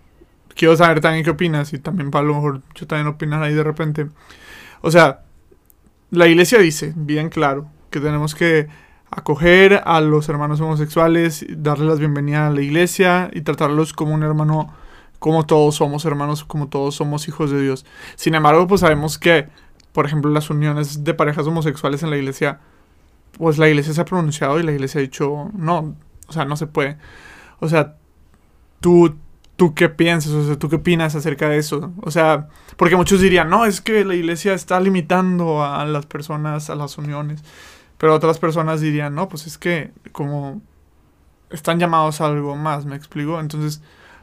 [0.55, 3.63] quiero saber también qué opinas, y también para lo mejor yo también opinar ahí de
[3.63, 4.07] repente.
[4.81, 5.21] O sea,
[6.11, 8.67] la iglesia dice, bien claro, que tenemos que
[9.09, 14.23] acoger a los hermanos homosexuales, darles las bienvenidas a la iglesia y tratarlos como un
[14.23, 14.73] hermano
[15.19, 17.85] como todos somos hermanos, como todos somos hijos de Dios.
[18.15, 19.47] Sin embargo, pues sabemos que,
[19.91, 22.59] por ejemplo, las uniones de parejas homosexuales en la iglesia,
[23.37, 25.95] pues la iglesia se ha pronunciado y la iglesia ha dicho, no,
[26.27, 26.97] o sea, no se puede.
[27.59, 27.95] O sea,
[28.79, 29.15] tú,
[29.55, 31.93] tú qué piensas, o sea, tú qué opinas acerca de eso.
[32.01, 36.69] O sea, porque muchos dirían, no, es que la iglesia está limitando a las personas,
[36.69, 37.43] a las uniones.
[37.97, 40.61] Pero otras personas dirían, no, pues es que como
[41.49, 43.39] están llamados a algo más, ¿me explico?
[43.39, 43.81] Entonces,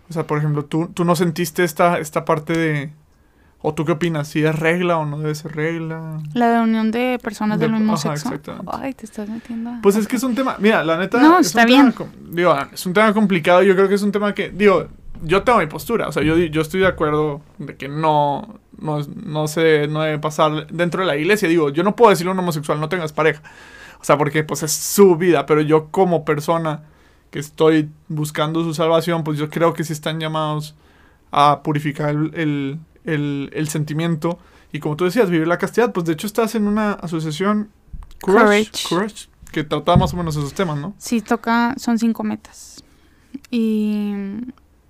[0.09, 2.93] o sea, por ejemplo, tú, tú no sentiste esta, esta parte de...
[3.67, 4.29] ¿O tú qué opinas?
[4.29, 6.21] ¿Si es regla o no debe ser regla?
[6.35, 8.39] La de unión de personas De- del mismo ajá, sexo.
[8.71, 9.71] Ay, te estás metiendo.
[9.83, 11.19] Pues es que es un tema, mira, la neta.
[11.19, 11.95] No, es está un bien.
[12.29, 13.63] digo, es un tema complicado.
[13.63, 14.89] Yo creo que es un tema que, digo,
[15.25, 16.09] yo tengo mi postura.
[16.09, 20.19] O sea, yo, yo estoy de acuerdo de que no, no, no se no debe
[20.19, 21.49] pasar dentro de la iglesia.
[21.49, 23.43] Digo, yo no puedo decirle a un homosexual, no tengas pareja.
[24.01, 25.47] O sea, porque pues es su vida.
[25.47, 26.83] Pero yo como persona
[27.31, 30.75] que estoy buscando su salvación, pues yo creo que sí están llamados
[31.33, 34.39] a purificar el, el, el- sentimiento.
[34.73, 35.93] Y como tú decías, vivir la castidad.
[35.93, 37.71] Pues de hecho estás en una asociación
[38.21, 38.89] Courage, Courage.
[38.89, 40.95] Courage, que trata más o menos esos temas, ¿no?
[40.99, 42.85] Sí, toca, son cinco metas.
[43.51, 44.13] Y,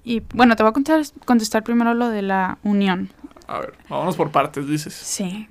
[0.04, 3.10] y bueno, te voy a contar- contestar primero lo de la unión.
[3.46, 4.94] A ver, vámonos por partes, dices.
[4.94, 5.48] Sí.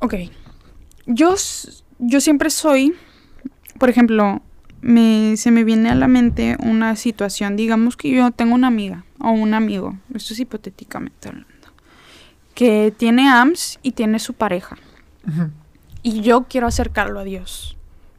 [0.00, 0.14] Ok.
[1.06, 1.34] Yo,
[1.98, 2.94] yo siempre soy,
[3.78, 4.42] por ejemplo,
[4.80, 9.04] me, se me viene a la mente una situación, digamos que yo tengo una amiga
[9.20, 11.48] o un amigo, esto es hipotéticamente hablando,
[12.54, 14.76] que tiene AMS y tiene su pareja.
[16.02, 17.75] Y yo quiero acercarlo a Dios.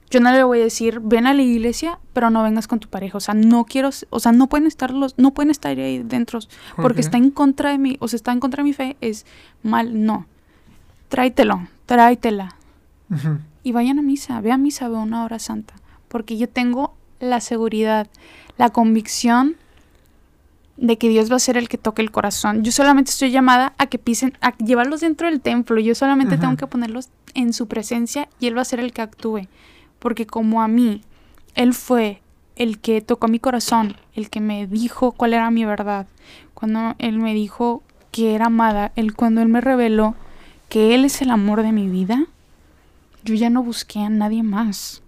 [0.10, 2.88] Yo no le voy a decir, ven a la iglesia, pero no vengas con tu
[2.88, 3.18] pareja.
[3.18, 6.40] O sea, no quiero, o sea, no pueden estar los, no pueden estar ahí dentro,
[6.78, 9.26] porque está en contra de mí, o sea, está en contra de mi fe, es
[9.64, 10.26] mal, no.
[11.10, 12.56] Tráetelo, tráetela.
[13.64, 15.74] Y vayan a misa, ve a misa, ve una hora santa.
[16.08, 18.08] Porque yo tengo la seguridad,
[18.58, 19.56] la convicción
[20.78, 22.64] de que Dios va a ser el que toque el corazón.
[22.64, 25.80] Yo solamente estoy llamada a que pisen, a llevarlos dentro del templo.
[25.80, 29.02] Yo solamente tengo que ponerlos en su presencia y Él va a ser el que
[29.02, 29.48] actúe.
[30.00, 31.02] Porque como a mí,
[31.56, 32.22] Él fue
[32.56, 36.08] el que tocó mi corazón, el que me dijo cuál era mi verdad.
[36.54, 40.16] Cuando Él me dijo que era amada, él, cuando Él me reveló
[40.70, 42.26] que Él es el amor de mi vida,
[43.24, 45.04] yo ya no busqué a nadie más.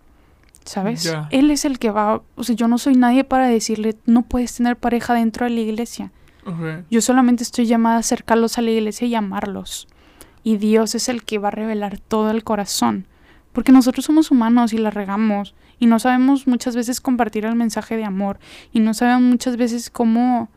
[0.65, 1.11] ¿Sabes?
[1.31, 4.53] Él es el que va, o sea, yo no soy nadie para decirle, no puedes
[4.53, 6.11] tener pareja dentro de la iglesia.
[6.89, 9.87] Yo solamente estoy llamada a acercarlos a la iglesia y amarlos.
[10.43, 13.05] Y Dios es el que va a revelar todo el corazón.
[13.59, 15.53] Porque nosotros somos humanos y la regamos.
[15.79, 18.39] Y no sabemos muchas veces compartir el mensaje de amor.
[18.71, 20.47] Y no sabemos muchas veces cómo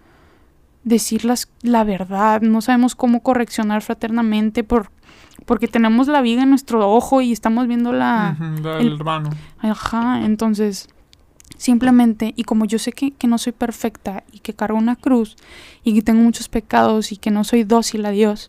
[0.84, 2.42] decir las- la verdad.
[2.42, 4.92] No sabemos cómo correccionar fraternamente por,
[5.46, 8.36] porque tenemos la viga en nuestro ojo y estamos viendo la...
[8.62, 9.30] Da el- el hermano.
[9.58, 10.88] Ajá, entonces,
[11.56, 15.34] simplemente, y como yo sé que, que no soy perfecta y que cargo una cruz
[15.82, 18.48] y que tengo muchos pecados y que no soy dócil a Dios,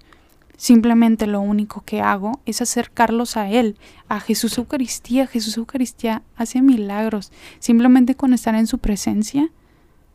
[0.57, 3.77] simplemente lo único que hago es acercarlos a Él,
[4.09, 5.27] a Jesús Eucaristía.
[5.27, 7.31] Jesús Eucaristía hace milagros.
[7.59, 9.49] Simplemente con estar en su presencia,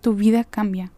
[0.01, 0.91] tu vida cambia.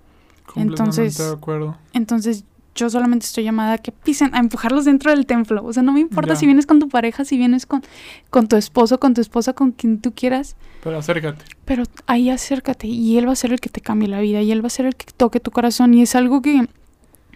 [0.56, 1.76] Entonces- de acuerdo.
[1.92, 5.64] Entonces, yo solamente estoy llamada a que pisen, a empujarlos dentro del templo.
[5.64, 6.36] O sea, no me importa Ya.
[6.40, 7.82] si vienes con tu pareja, si vienes con,
[8.30, 10.56] con tu esposo, con tu esposa, con quien tú quieras.
[10.82, 11.44] Pero acércate.
[11.64, 14.50] Pero ahí acércate y él va a ser el que te cambie la vida y
[14.52, 16.66] él va a ser el que toque tu corazón y es algo que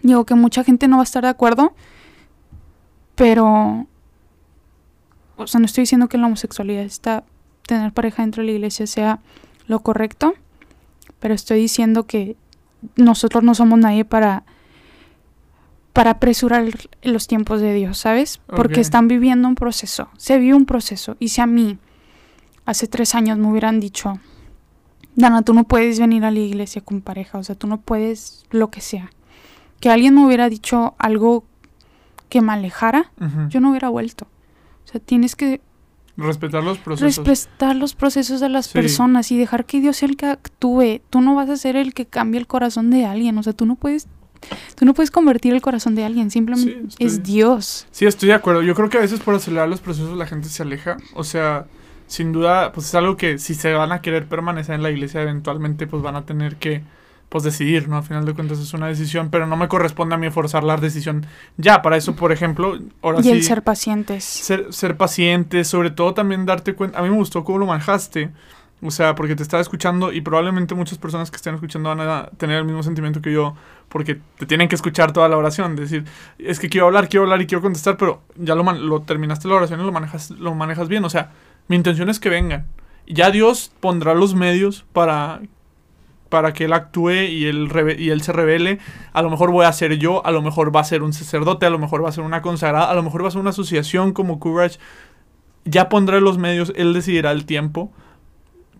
[0.03, 1.73] digo que mucha gente no va a estar de acuerdo,
[3.15, 3.87] pero
[5.37, 7.23] o sea, no estoy diciendo que la homosexualidad está
[7.67, 9.19] tener pareja dentro de la iglesia sea
[9.67, 10.35] lo correcto,
[11.19, 12.35] pero estoy diciendo que
[12.95, 14.43] nosotros no somos nadie para
[15.93, 16.65] para apresurar
[17.03, 18.41] los tiempos de Dios, ¿sabes?
[18.47, 20.09] Porque están viviendo un proceso.
[20.17, 21.15] Se vive un proceso.
[21.21, 21.77] Y si a mí
[22.65, 24.19] hace tres años me hubieran dicho,
[25.15, 28.45] Dana, tú no puedes venir a la iglesia con pareja, o sea, tú no puedes
[28.51, 29.09] lo que sea.
[29.79, 31.45] Que alguien me hubiera dicho algo
[32.35, 33.11] que me alejara,
[33.47, 34.27] yo no hubiera vuelto.
[34.83, 35.61] O sea, tienes que
[36.17, 37.25] Respetar los procesos.
[37.25, 38.73] respetar los procesos de las Sí.
[38.73, 40.99] personas y dejar que Dios sea el que actúe.
[41.09, 43.65] Tú no vas a ser el que cambie el corazón de alguien, o sea, tú
[43.65, 44.07] no puedes
[44.75, 47.87] tú no puedes convertir el corazón de alguien, simplemente Sí, estoy- es Dios.
[47.91, 48.61] Sí, estoy de acuerdo.
[48.63, 50.97] Yo creo que a veces por acelerar los procesos la gente se aleja.
[51.15, 51.65] O sea,
[52.07, 55.21] sin duda, pues es algo que si se van a querer permanecer en la iglesia,
[55.21, 56.83] eventualmente pues van a tener que
[57.29, 57.97] pues decidir, ¿no?
[57.97, 60.77] Al final de cuentas es una decisión, pero no me corresponde a mí forzar la
[60.77, 61.25] decisión.
[61.57, 63.31] Ya, para eso, por ejemplo, ahora y sí...
[63.31, 64.23] el ser pacientes.
[64.23, 66.99] ser, ser paciente, sobre todo también darte cuenta.
[66.99, 68.31] A mí me gustó cómo lo manejaste.
[68.81, 72.29] O sea, porque te estaba escuchando y probablemente muchas personas que estén escuchando van a
[72.37, 73.55] tener el mismo sentimiento que yo,
[73.89, 75.75] porque te tienen que escuchar toda la oración.
[75.75, 76.03] Decir,
[76.37, 79.55] es que quiero hablar, quiero hablar y quiero contestar, pero ya lo, lo terminaste la
[79.55, 81.05] oración y lo manejas, lo manejas bien.
[81.05, 81.31] O sea,
[81.67, 82.67] mi intención es que vengan.
[83.07, 85.41] Ya Dios pondrá los medios para,
[86.29, 88.79] para que Él actúe y él, y él se revele.
[89.13, 91.65] A lo mejor voy a ser yo, a lo mejor va a ser un sacerdote,
[91.65, 93.51] a lo mejor va a ser una consagrada, a lo mejor va a ser una
[93.51, 94.79] asociación como Courage.
[95.65, 97.91] Ya pondré los medios, Él decidirá el tiempo,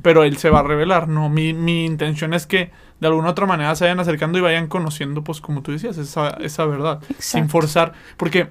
[0.02, 1.08] pero Él se va a revelar.
[1.08, 4.68] No, mi, mi intención es que de alguna otra manera se vayan acercando y vayan
[4.68, 7.02] conociendo, pues como tú decías, esa, esa verdad.
[7.20, 8.50] Sin forzar, porque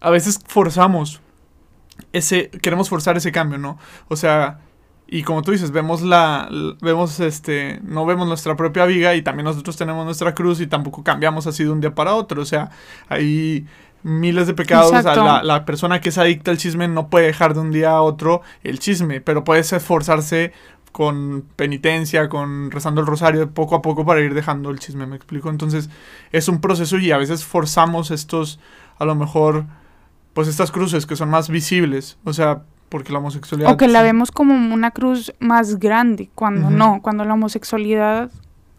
[0.00, 1.20] a veces forzamos
[2.12, 3.78] ese, queremos forzar ese cambio, ¿no?
[4.08, 4.60] O sea,
[5.14, 6.48] y como tú dices, vemos la,
[6.82, 11.04] vemos este, no vemos nuestra propia viga y también nosotros tenemos nuestra cruz y tampoco
[11.04, 12.42] cambiamos así de un día para otro.
[12.42, 12.70] O sea,
[13.08, 13.64] hay
[14.02, 14.92] miles de pecados.
[14.92, 17.70] O sea, la, la, persona que es adicta al chisme no puede dejar de un
[17.70, 20.52] día a otro el chisme, pero puede esforzarse
[20.90, 25.14] con penitencia, con rezando el rosario poco a poco para ir dejando el chisme, me
[25.14, 25.48] explico.
[25.48, 25.90] Entonces
[26.32, 28.58] es un proceso y a veces forzamos estos,
[28.98, 29.64] a lo mejor,
[30.32, 32.18] pues estas cruces que son más visibles.
[32.24, 33.72] O sea, porque la homosexualidad...
[33.72, 38.30] O que la vemos como una cruz más grande, cuando no, cuando la homosexualidad...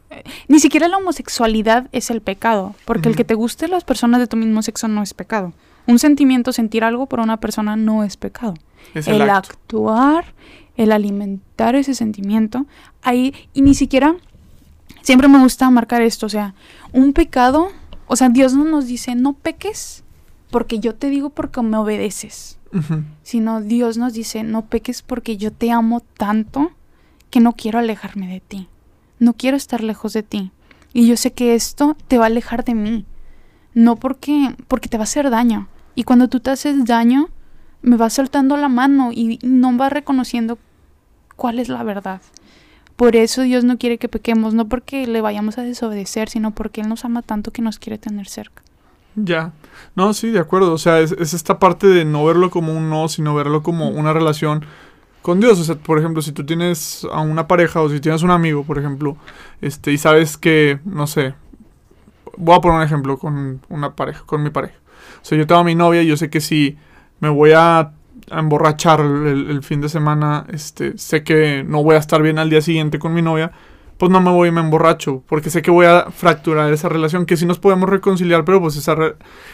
[0.10, 4.22] Eh, ni siquiera la homosexualidad es el pecado, porque el que te guste las personas
[4.22, 5.52] de tu mismo sexo no es pecado.
[5.86, 8.54] Un sentimiento, sentir algo por una persona no es pecado.
[8.94, 10.34] Es el, actuar,
[10.78, 12.68] el alimentar ese sentimiento,
[13.02, 14.16] ahí, y ni siquiera,
[15.02, 16.54] siempre me gusta marcar esto, o sea,
[16.94, 17.68] un pecado,
[18.08, 20.06] o sea, Dios no nos dice, no peques,
[20.52, 22.60] porque yo te digo porque me obedeces
[23.24, 26.72] sino Dios nos dice, no peques porque yo te amo tanto
[27.30, 28.68] que no quiero alejarme de ti,
[29.20, 30.52] no quiero estar lejos de ti.
[30.94, 33.06] Y yo sé que esto te va a alejar de mí,
[33.74, 35.68] no porque, porque te va a hacer daño.
[35.94, 37.30] Y cuando tú te haces daño,
[37.82, 40.58] me vas soltando la mano y no vas reconociendo
[41.36, 42.22] cuál es la verdad.
[42.96, 46.82] Por eso Dios no quiere que pequemos, no porque le vayamos a desobedecer, sino porque
[46.82, 48.64] Él nos ama tanto que nos quiere tener cerca.
[49.16, 49.54] Ya.
[49.96, 50.74] No, sí, de acuerdo.
[50.74, 54.14] O sea, es, esta parte de no verlo como un no, sino verlo como una
[54.14, 54.66] relación
[55.22, 55.60] con Dios.
[55.60, 58.64] O sea, por ejemplo, si tú tienes a una pareja o si tienes un amigo,
[58.64, 59.18] por ejemplo,
[59.62, 61.34] este, y sabes que, no sé,
[62.38, 64.76] voy a poner un ejemplo con una pareja, con mi pareja.
[65.22, 66.78] O sea, yo tengo a mi novia y yo sé que si
[67.20, 67.94] me voy a,
[68.32, 72.50] emborrachar el, el, fin de semana, este, sé que no voy a estar bien al
[72.50, 73.52] día siguiente con mi novia
[73.98, 77.26] pues no me voy y me emborracho, porque sé que voy a fracturar esa relación,
[77.26, 78.96] que si nos podemos reconciliar, pero pues esa,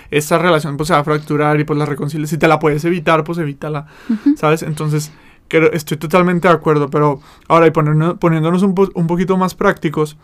[0.09, 2.83] esa relación pues se va a fracturar y pues la reconcilias, si te la puedes
[2.85, 3.85] evitar, pues evítala,
[4.35, 4.63] ¿sabes?
[4.63, 5.11] Entonces,
[5.49, 10.17] estoy totalmente de acuerdo, pero ahora y poniéndonos un, un poquito más prácticos,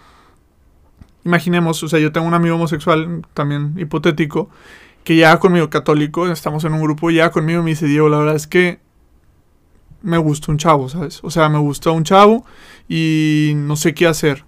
[1.24, 4.50] imaginemos, o sea, yo tengo un amigo homosexual, también hipotético,
[5.04, 8.36] que ya conmigo católico, estamos en un grupo, ya conmigo me dice, Diego, la verdad
[8.36, 8.80] es que
[10.08, 11.20] me gusta un chavo, ¿sabes?
[11.22, 12.46] O sea, me gusta un chavo
[12.88, 14.46] y no sé qué hacer.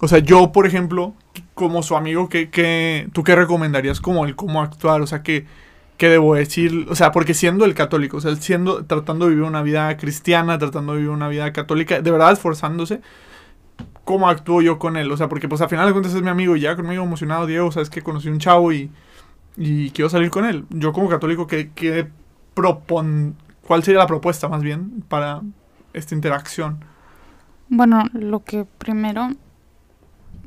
[0.00, 1.14] O sea, yo, por ejemplo,
[1.54, 5.00] como su amigo, ¿qué, tú qué recomendarías como el cómo actuar?
[5.00, 5.46] O sea, ¿qué,
[5.96, 6.88] ¿qué debo decir?
[6.90, 10.58] O sea, porque siendo el católico, o sea, siendo, tratando de vivir una vida cristiana,
[10.58, 13.00] tratando de vivir una vida católica, de verdad esforzándose,
[14.04, 15.12] ¿cómo actúo yo con él?
[15.12, 17.46] O sea, porque pues al final de cuentas es mi amigo y ya conmigo emocionado,
[17.46, 18.90] Diego, sabes que conocí un chavo y,
[19.56, 20.64] y quiero salir con él.
[20.70, 22.08] Yo como católico, ¿qué, qué
[22.54, 23.36] propon
[23.70, 25.42] ¿Cuál sería la propuesta más bien para
[25.92, 26.84] esta interacción?
[27.68, 29.30] Bueno, lo que primero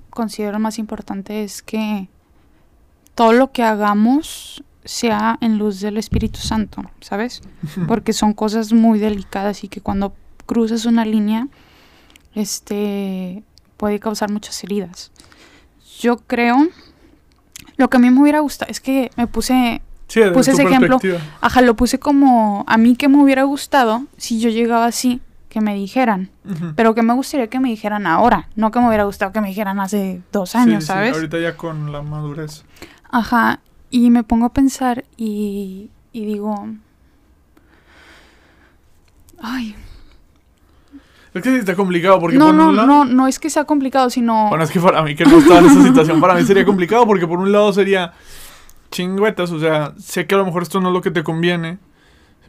[0.09, 2.09] considero más importante es que
[3.15, 7.41] todo lo que hagamos sea en luz del Espíritu Santo, ¿sabes?
[7.87, 10.13] Porque son cosas muy delicadas y que cuando
[10.45, 11.47] cruzas una línea,
[12.35, 13.41] este,
[13.77, 15.13] puede causar muchas heridas.
[15.97, 16.57] Yo creo,
[17.77, 20.99] lo que a mí me hubiera gustado, es que me puse Sí, puse ese ejemplo.
[21.41, 25.61] Ajá, lo puse como a mí que me hubiera gustado si yo llegaba así, que
[25.61, 26.29] me dijeran.
[26.75, 29.49] Pero que me gustaría que me dijeran ahora, no que me hubiera gustado que me
[29.49, 31.11] dijeran hace dos años, ¿sabes?
[31.11, 32.63] Sí, ahorita ya con la madurez.
[33.09, 36.67] Ajá, y me pongo a pensar y, y digo,
[39.41, 39.75] ay,
[41.33, 44.49] es que está complicado porque no, no, no, no es que sea complicado, sino...
[44.49, 47.07] Bueno, es que para mí que no estaba en esa situación, para mí sería complicado
[47.07, 48.13] porque por un lado sería
[48.93, 51.79] chingüetas, o sea, sé que a lo mejor esto no es lo que te conviene,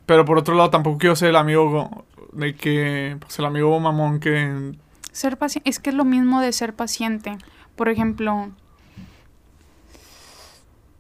[0.07, 4.21] pero por otro lado tampoco quiero ser el amigo de que, pues el amigo mamón
[4.21, 4.75] que...
[5.11, 7.39] Ser paciente, es que es lo mismo de ser paciente.
[7.77, 8.51] Por ejemplo,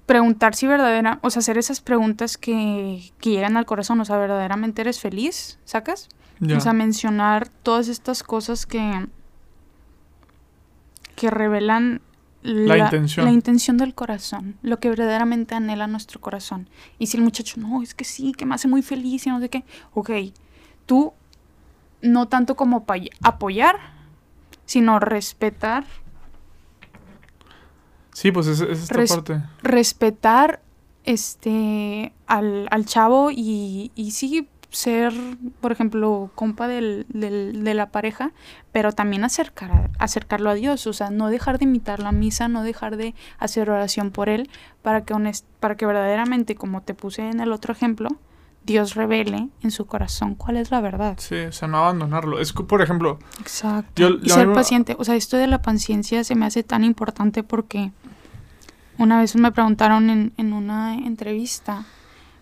[0.06, 4.16] preguntar si verdadera, o sea, hacer esas preguntas que, que llegan al corazón, o sea,
[4.16, 6.08] verdaderamente eres feliz, ¿sacas?
[6.54, 9.06] O sea, mencionar todas estas cosas que
[11.14, 12.00] que revelan
[12.44, 13.24] la, intención.
[13.24, 16.68] la intención del corazón, lo que verdaderamente anhela nuestro corazón.
[16.98, 19.40] Y si el muchacho, no, es que sí, que me hace muy feliz y no
[19.40, 20.10] sé qué, ok,
[20.84, 21.14] tú
[22.02, 22.84] no tanto como
[23.22, 23.76] apoyar,
[24.66, 25.84] sino respetar.
[28.12, 29.42] Sí, pues es, esta parte.
[29.62, 30.60] Respetar
[31.04, 35.12] este al, al chavo y, y sí, ser,
[35.60, 38.32] por ejemplo, compa del, de la pareja,
[38.72, 42.62] pero también acercar, acercarlo a Dios, o sea, no dejar de imitar la misa, no
[42.62, 44.50] dejar de hacer oración por él,
[44.82, 45.14] para que,
[45.60, 48.08] para que verdaderamente, como te puse en el otro ejemplo,
[48.64, 51.16] Dios revele en su corazón cuál es la verdad.
[51.18, 52.40] Sí, o sea, no abandonarlo.
[52.40, 53.18] Es por ejemplo...
[53.40, 54.18] Exacto.
[54.22, 54.96] y ser paciente.
[54.98, 57.92] O sea, esto de la paciencia se me hace tan importante porque
[58.98, 61.84] una vez me preguntaron en, en una entrevista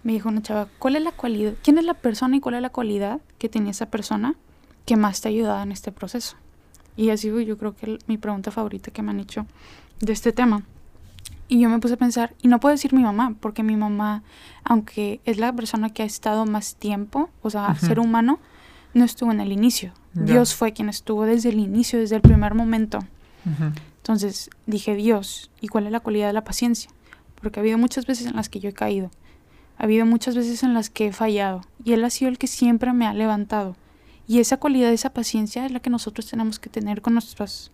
[0.05, 1.55] me dijo una chava, ¿cuál es la cualidad?
[1.63, 4.35] ¿Quién es la persona y cuál es la cualidad que tiene esa persona
[4.85, 6.37] ¿qué más te ha ayudado en este proceso?
[6.97, 9.47] Y así fue yo creo que el- mi pregunta favorita que me han hecho
[10.01, 10.63] de este tema.
[11.49, 14.23] Y yo me puse a pensar, y no puedo decir mi mamá, porque mi mamá,
[14.65, 18.41] aunque es la persona que ha estado más tiempo, o sea, ser humano,
[18.95, 19.93] no estuvo en el inicio.
[20.27, 22.99] Dios fue quien estuvo desde el inicio, desde el primer momento.
[23.99, 26.91] Entonces dije, Dios, ¿y cuál es la cualidad de la paciencia?
[27.41, 29.11] Porque ha habido muchas veces en las que yo he caído.
[29.83, 31.61] Ha habido muchas veces en las que he fallado.
[31.85, 33.77] Y Él ha sido el que siempre me ha levantado.
[34.27, 37.73] Y esa cualidad, esa paciencia es la que nosotros tenemos que tener con nuestras...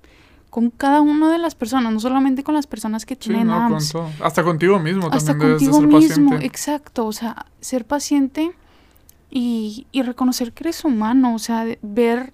[0.50, 3.52] Con cada una de las personas, no solamente con las personas que Sí, tienen no,
[3.52, 3.92] con AMS.
[3.92, 4.08] todo.
[4.22, 6.46] Hasta contigo mismo Hasta también debes de contigo ser mismo, paciente.
[6.46, 7.06] exacto.
[7.06, 8.52] O sea, ser paciente
[9.30, 11.34] y, y reconocer que eres humano.
[11.34, 12.32] O sea, ver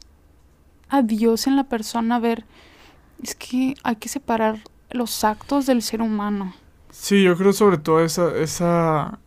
[0.88, 2.44] a Dios en la persona, ver...
[3.20, 4.60] Es que hay que separar
[4.90, 6.54] los actos del ser humano.
[6.90, 9.18] Sí, yo creo sobre todo esa, esa,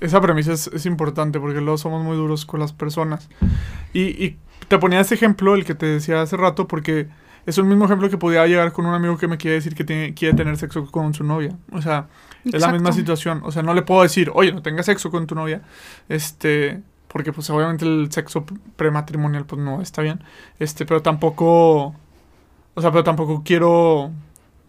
[0.00, 3.28] esa premisa es, es importante porque luego somos muy duros con las personas.
[3.92, 4.38] Y, y
[4.68, 7.08] te ponía ese ejemplo, el que te decía hace rato, porque
[7.46, 9.84] es el mismo ejemplo que podía llegar con un amigo que me quiere decir que
[9.84, 11.56] tiene, quiere tener sexo con su novia.
[11.72, 12.08] O sea,
[12.44, 13.40] es la misma situación.
[13.44, 15.62] O sea, no le puedo decir, oye, no tengas sexo con tu novia.
[16.08, 18.44] Este, porque pues obviamente el sexo
[18.76, 20.20] prematrimonial pues no está bien.
[20.58, 21.94] Este, pero tampoco,
[22.74, 24.10] o sea, pero tampoco quiero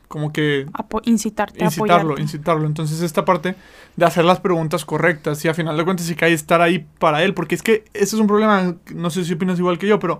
[0.07, 2.21] como que Apo- incitarte, incitarlo, apoyarte.
[2.21, 2.65] incitarlo.
[2.67, 3.55] Entonces esta parte
[3.95, 7.23] de hacer las preguntas correctas y a final de cuentas si cae estar ahí para
[7.23, 9.99] él, porque es que ese es un problema, no sé si opinas igual que yo,
[9.99, 10.19] pero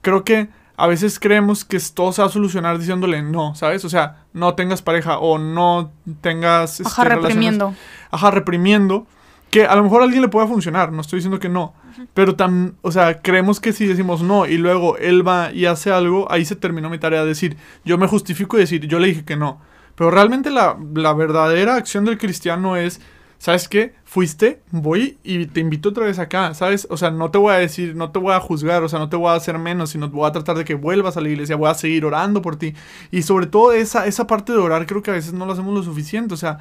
[0.00, 3.84] creo que a veces creemos que todo se va a solucionar diciéndole no, ¿sabes?
[3.84, 6.80] O sea, no tengas pareja o no tengas...
[6.80, 7.74] Ajá, este, relaciones- reprimiendo.
[8.12, 9.06] Ajá, reprimiendo.
[9.50, 11.74] Que a lo mejor a alguien le pueda funcionar, no estoy diciendo que no.
[12.14, 15.90] Pero tan, o sea, creemos que si decimos no y luego él va y hace
[15.90, 19.08] algo, ahí se terminó mi tarea de decir, yo me justifico y decir, yo le
[19.08, 19.60] dije que no.
[19.94, 23.00] Pero realmente la, la verdadera acción del cristiano es,
[23.38, 23.94] ¿sabes qué?
[24.04, 26.86] Fuiste, voy y te invito otra vez acá, ¿sabes?
[26.90, 29.08] O sea, no te voy a decir, no te voy a juzgar, o sea, no
[29.08, 31.56] te voy a hacer menos, sino voy a tratar de que vuelvas a la iglesia,
[31.56, 32.74] voy a seguir orando por ti.
[33.10, 35.74] Y sobre todo esa, esa parte de orar creo que a veces no lo hacemos
[35.74, 36.60] lo suficiente, o sea,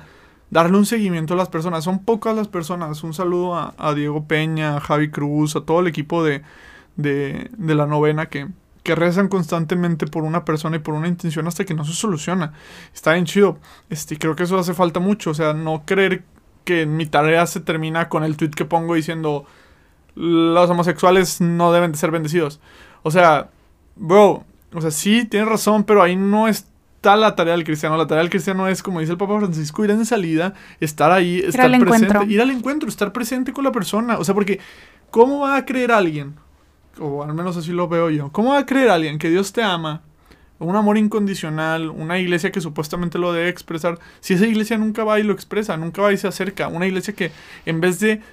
[0.49, 1.83] darle un seguimiento a las personas.
[1.83, 3.03] Son pocas las personas.
[3.03, 6.43] Un saludo a, Diego Peña, a Javi Cruz, a todo el equipo de,
[6.95, 8.47] de, de la novena que,
[8.83, 12.53] que rezan constantemente por una persona y por una intención hasta que no se soluciona.
[12.93, 13.57] Está bien chido.
[13.89, 15.31] Este, creo que eso hace falta mucho.
[15.31, 16.23] O sea, no creer
[16.63, 19.45] que mi tarea se termina con el tweet que pongo diciendo
[20.15, 22.59] los homosexuales no deben de ser bendecidos.
[23.03, 23.49] O sea,
[23.95, 26.47] bro, o sea, sí, tienes razón, pero ahí no
[26.97, 27.95] está la tarea del cristiano.
[27.95, 31.39] La tarea del cristiano es, como dice el Papa Francisco, ir en salida, estar ahí,
[31.39, 32.23] estar presente, encuentro.
[32.23, 34.17] ir al encuentro, estar presente con la persona.
[34.17, 34.59] O sea, porque,
[35.09, 36.35] ¿cómo va a creer alguien?
[36.99, 38.31] O al menos así lo veo yo.
[38.31, 40.01] ¿Cómo va a creer alguien que Dios te ama?
[40.59, 43.99] Un amor incondicional, una iglesia que supuestamente lo debe expresar.
[44.19, 46.67] Si esa iglesia nunca va y lo expresa, nunca va y se acerca.
[46.67, 47.31] Una iglesia que
[47.67, 48.23] en vez de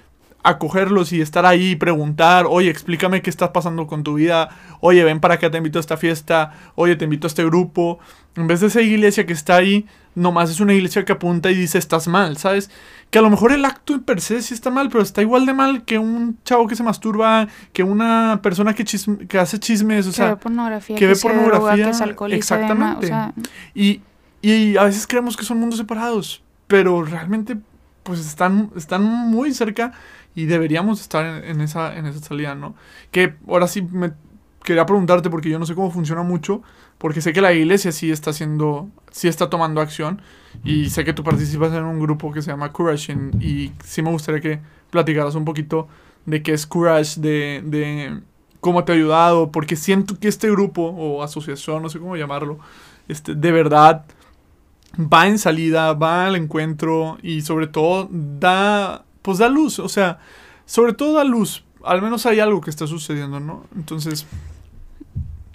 [0.45, 5.03] acogerlos y estar ahí y preguntar, oye, explícame qué está pasando con tu vida, oye,
[5.03, 7.97] ven para acá, te invito a esta fiesta, oye, te invito a este grupo.
[8.35, 11.55] En vez de esa iglesia que está ahí, nomás es una iglesia que apunta y
[11.55, 12.69] dice, estás mal, ¿sabes?
[13.09, 15.45] Que a lo mejor el acto en per se sí está mal, pero está igual
[15.47, 19.57] de mal que un chavo que se masturba, que una persona que, chism- que hace
[19.59, 23.07] chismes, o que sea, ve pornografía, que que, ve droga, pornografía, que o exactamente.
[23.07, 23.33] sea,
[23.73, 24.01] y,
[24.41, 27.57] y a veces creemos que son mundos separados, pero realmente
[28.03, 29.93] pues están, están muy cerca
[30.35, 32.75] y deberíamos estar en, esa, en esa salida, ¿no?
[33.11, 34.11] Que ahora sí me
[34.63, 36.61] quería preguntarte porque yo no sé cómo funciona mucho,
[36.97, 40.21] porque sé que la iglesia sí está haciendo, sí está tomando acción
[40.63, 44.11] y sé que tú participas en un grupo que se llama Courage y sí me
[44.11, 44.59] gustaría que
[44.89, 45.87] platicaras un poquito
[46.25, 48.21] de qué es Courage, de, de
[48.59, 52.59] cómo te ha ayudado, porque siento que este grupo o asociación, no sé cómo llamarlo,
[53.07, 54.05] este, de verdad
[54.97, 60.19] va en salida, va al encuentro y sobre todo da, pues da luz, o sea,
[60.67, 63.63] sobre todo da luz, al menos hay algo que está sucediendo, ¿no?
[63.75, 64.27] Entonces...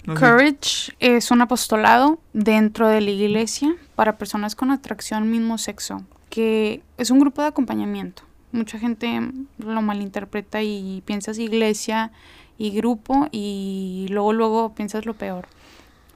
[0.05, 6.83] Courage es un apostolado dentro de la iglesia para personas con atracción mismo sexo, que
[6.97, 8.23] es un grupo de acompañamiento.
[8.51, 9.21] Mucha gente
[9.57, 12.11] lo malinterpreta y piensas iglesia
[12.57, 15.47] y grupo y luego luego piensas lo peor.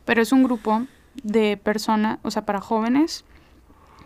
[0.04, 0.88] Pero es un grupo
[1.24, 3.24] de personas, o sea, para jóvenes,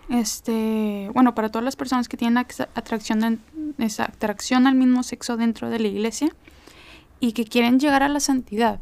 [0.10, 3.40] este, bueno, para todas las personas que tienen atracción,
[3.78, 6.30] esa atracción al mismo sexo dentro de la iglesia
[7.20, 8.80] y que quieren llegar a la santidad.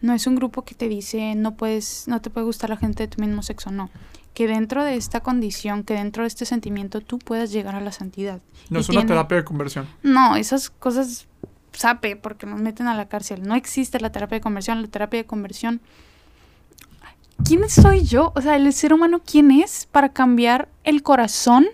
[0.00, 3.02] No es un grupo que te dice no puedes, no te puede gustar la gente
[3.04, 3.90] de tu mismo sexo, no.
[4.34, 7.90] Que dentro de esta condición, que dentro de este sentimiento, tú puedas llegar a la
[7.90, 8.40] santidad.
[8.70, 9.88] No y es una tiene- terapia de conversión.
[10.04, 11.26] No, esas cosas
[11.72, 13.42] sape porque nos meten a la cárcel.
[13.42, 14.80] No existe la terapia de conversión.
[14.80, 15.80] La terapia de conversión.
[17.44, 18.32] ¿Quién soy yo?
[18.34, 21.66] O sea, el ser humano, ¿quién es para cambiar el corazón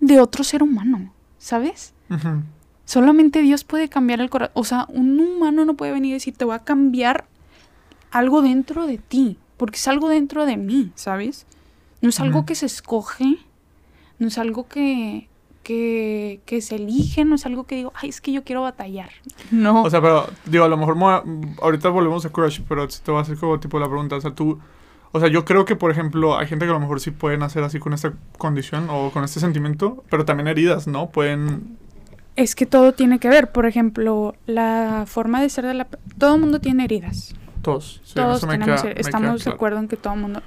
[0.00, 1.12] de otro ser humano?
[1.38, 1.94] ¿Sabes?
[2.84, 4.52] Solamente Dios puede cambiar el corazón.
[4.54, 7.24] O sea, un humano no puede venir y decir, te voy a cambiar
[8.10, 11.46] algo dentro de ti, porque es algo dentro de mí, ¿sabes?
[12.00, 13.38] No es algo que se escoge,
[14.18, 15.28] no es algo que,
[15.62, 19.10] que, que se elige, no es algo que digo, ay, es que yo quiero batallar.
[19.50, 19.82] No.
[19.84, 21.24] O sea, pero, digo, a lo mejor a-
[21.62, 24.16] ahorita volvemos a Crush, pero te voy a hacer como tipo la pregunta.
[24.16, 24.58] O sea, tú.
[25.12, 27.36] O sea, yo creo que, por ejemplo, hay gente que a lo mejor sí puede
[27.36, 31.10] nacer así con esta condición o con este sentimiento, pero también heridas, ¿no?
[31.10, 31.76] Pueden.
[32.34, 33.52] Es que todo tiene que ver.
[33.52, 35.84] Por ejemplo, la forma de ser de la...
[36.16, 37.34] Todo el mundo tiene heridas.
[37.60, 38.00] Todos.
[38.04, 39.54] Sí, todos eso me tenemos, queda- me estamos queda de claro.
[39.56, 40.42] acuerdo en que todo el mundo...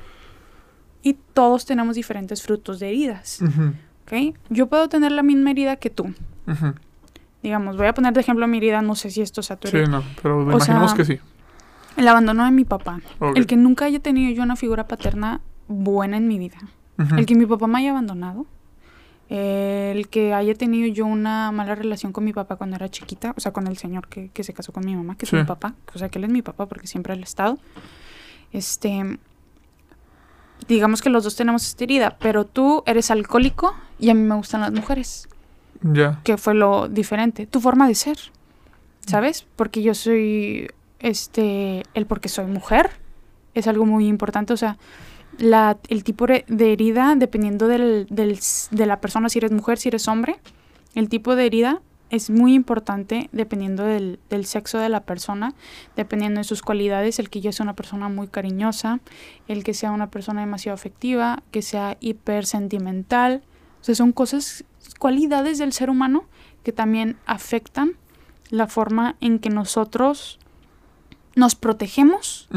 [1.03, 3.39] Y todos tenemos diferentes frutos de heridas.
[3.43, 4.35] ¿Ok?
[4.49, 6.11] Yo puedo tener la misma herida que tú.
[7.43, 9.77] Digamos, voy a poner de ejemplo mi herida, no sé si esto sea tu Sí,
[9.77, 9.91] herida.
[9.91, 11.19] no, pero O imaginemos sea, que sí.
[11.97, 13.01] El abandono de mi papá.
[13.35, 16.57] El que nunca haya tenido yo una figura paterna buena en mi vida.
[17.17, 18.45] El que mi papá me haya abandonado.
[19.29, 23.33] El que haya tenido yo una mala relación con mi papá cuando era chiquita.
[23.37, 25.35] O sea, con el señor que, que se casó con mi mamá, que Sí.
[25.35, 25.73] es mi papá.
[25.93, 27.57] O sea, que él es mi papá porque siempre ha estado.
[28.51, 29.17] Este.
[30.67, 34.35] Digamos que los dos tenemos esta herida, pero tú eres alcohólico y a mí me
[34.35, 35.27] gustan las mujeres.
[35.81, 36.19] Ya.
[36.23, 37.45] que fue lo diferente.
[37.45, 38.17] Tu forma de ser,
[39.05, 39.45] ¿sabes?
[39.55, 40.67] Porque yo soy,
[41.05, 42.89] este, el porque soy mujer,
[43.53, 44.53] es algo muy importante.
[44.53, 44.79] O sea,
[45.37, 48.39] la, el tipo de herida, dependiendo del, del
[48.71, 50.39] de la persona, si eres mujer, si eres hombre,
[50.95, 55.53] el tipo de herida es muy importante dependiendo del, del sexo de la persona,
[55.95, 58.99] dependiendo de sus cualidades, el que yo sea una persona muy cariñosa,
[59.47, 63.43] el que sea una persona demasiado afectiva, que sea hipersentimental.
[63.79, 64.65] O sea, son cosas,
[64.97, 66.25] cualidades del ser humano
[66.63, 67.91] que también afectan
[68.49, 70.39] la forma en que nosotros
[71.35, 72.47] nos protegemos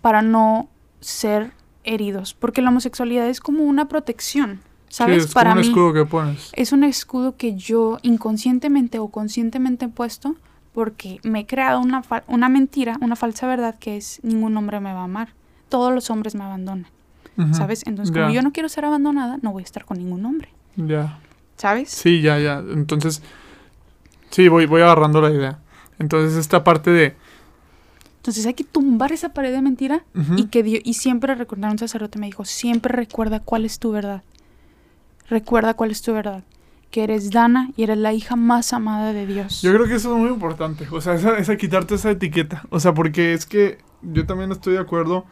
[0.00, 0.68] para no
[1.00, 1.52] ser
[1.84, 2.34] heridos.
[2.34, 5.22] Porque la homosexualidad es como una protección, ¿sabes?
[5.24, 6.50] Sí, es para como un mí escudo que pones.
[6.54, 10.36] es un escudo que yo inconscientemente o conscientemente he puesto
[10.72, 14.78] porque me he creado una, fa- una mentira, una falsa verdad que es ningún hombre
[14.80, 15.30] me va a amar.
[15.68, 16.86] Todos los hombres me abandonan.
[17.52, 17.82] ¿sabes?
[17.86, 21.18] Entonces, como yo no quiero ser abandonada, no voy a estar con ningún hombre, Ya.
[21.56, 21.88] ¿sabes?
[21.90, 22.58] Sí, ya, ya.
[22.58, 23.22] Entonces,
[24.28, 25.58] sí, voy, voy agarrando la idea.
[25.98, 27.16] Entonces, esta parte de...
[28.20, 30.04] Entonces hay que tumbar esa pared de mentira
[30.36, 33.90] y que Dios, y siempre recordar un sacerdote me dijo, siempre recuerda cuál es tu
[33.92, 34.22] verdad.
[35.28, 36.42] Recuerda cuál es tu verdad.
[36.90, 39.62] Que eres Dana y eres la hija más amada de Dios.
[39.62, 40.86] Yo creo que eso es muy importante.
[40.90, 42.64] O sea, esa, esa quitarte esa etiqueta.
[42.70, 45.24] O sea, porque es que yo también estoy de acuerdo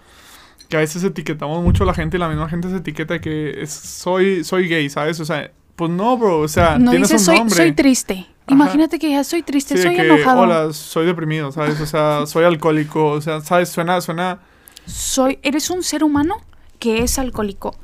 [0.69, 3.61] que a veces etiquetamos mucho a la gente y la misma gente se etiqueta que
[3.63, 5.19] es- soy, soy gay, ¿sabes?
[5.19, 6.39] O sea, pues no, bro.
[6.41, 7.57] O sea, no tienes dices un soy, nombre.
[7.57, 8.27] soy triste.
[8.49, 10.41] Imagínate que ya soy triste, Sí, soy que, enojado.
[10.41, 11.81] Hola, soy deprimido, ¿sabes?
[11.81, 13.07] O sea, soy alcohólico.
[13.07, 13.69] O sea, ¿sabes?
[13.69, 14.41] Suena, suena...
[14.87, 16.37] soy, eres un ser humano
[16.79, 17.75] que es alcohólico.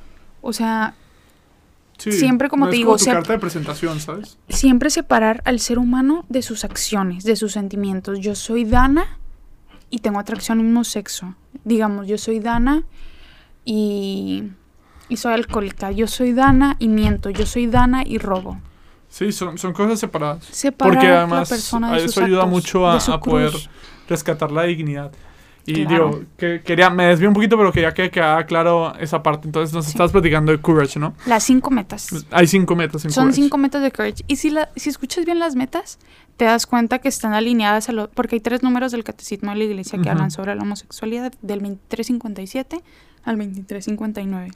[0.41, 0.95] O sea,
[1.99, 4.37] Sí, Siempre, como no te es digo, como tu carta de presentación, ¿sabes?
[4.49, 8.19] siempre separar al ser humano de sus acciones, de sus sentimientos.
[8.19, 9.19] Yo soy Dana
[9.91, 11.37] y tengo atracción al mismo sexo.
[11.63, 12.83] Digamos, yo soy Dana
[13.65, 14.43] y,
[15.09, 15.93] y soy alcohólica.
[15.93, 17.31] Yo soy Dana y miento.
[17.31, 18.59] Yo soy Dana y robo.
[19.15, 20.45] Sí, son, son cosas separadas.
[20.51, 21.77] Separar Porque a además de eso
[22.25, 23.53] ayuda actos, mucho a, a poder
[24.09, 25.13] rescatar la dignidad.
[25.67, 26.09] Y Claro.
[26.11, 29.47] digo, que quería, me desvío un poquito, pero quería que quedara claro esa parte.
[29.47, 29.93] Entonces nos Sí.
[29.93, 31.15] estás platicando de Courage, ¿no?
[31.27, 32.27] Las cinco metas.
[32.33, 33.41] Hay cinco metas en Son Courage.
[33.43, 34.25] cinco metas de Courage.
[34.27, 36.01] Y si, la, si escuchas bien las metas,
[36.37, 38.11] te das cuenta que están alineadas a lo...
[38.11, 41.61] Porque hay tres números del Catecismo de la Iglesia que hablan sobre la homosexualidad, del
[41.61, 42.83] 2357
[43.25, 44.51] al 2359.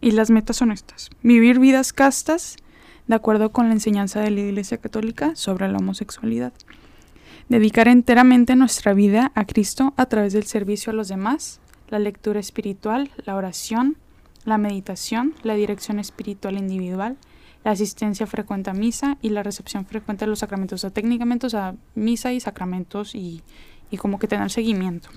[0.00, 1.10] Y las metas son estas.
[1.22, 2.56] Vivir vidas castas
[3.06, 6.52] de acuerdo con la enseñanza de la Iglesia Católica sobre la homosexualidad.
[7.48, 12.38] Dedicar enteramente nuestra vida a Cristo a través del servicio a los demás, la lectura
[12.38, 13.96] espiritual, la oración,
[14.44, 17.16] la meditación, la dirección espiritual individual,
[17.64, 20.84] la asistencia frecuente a misa y la recepción frecuente de los sacramentos.
[20.84, 23.42] O técnicamente, o misa y sacramentos y,
[23.90, 25.10] y como que tener seguimiento.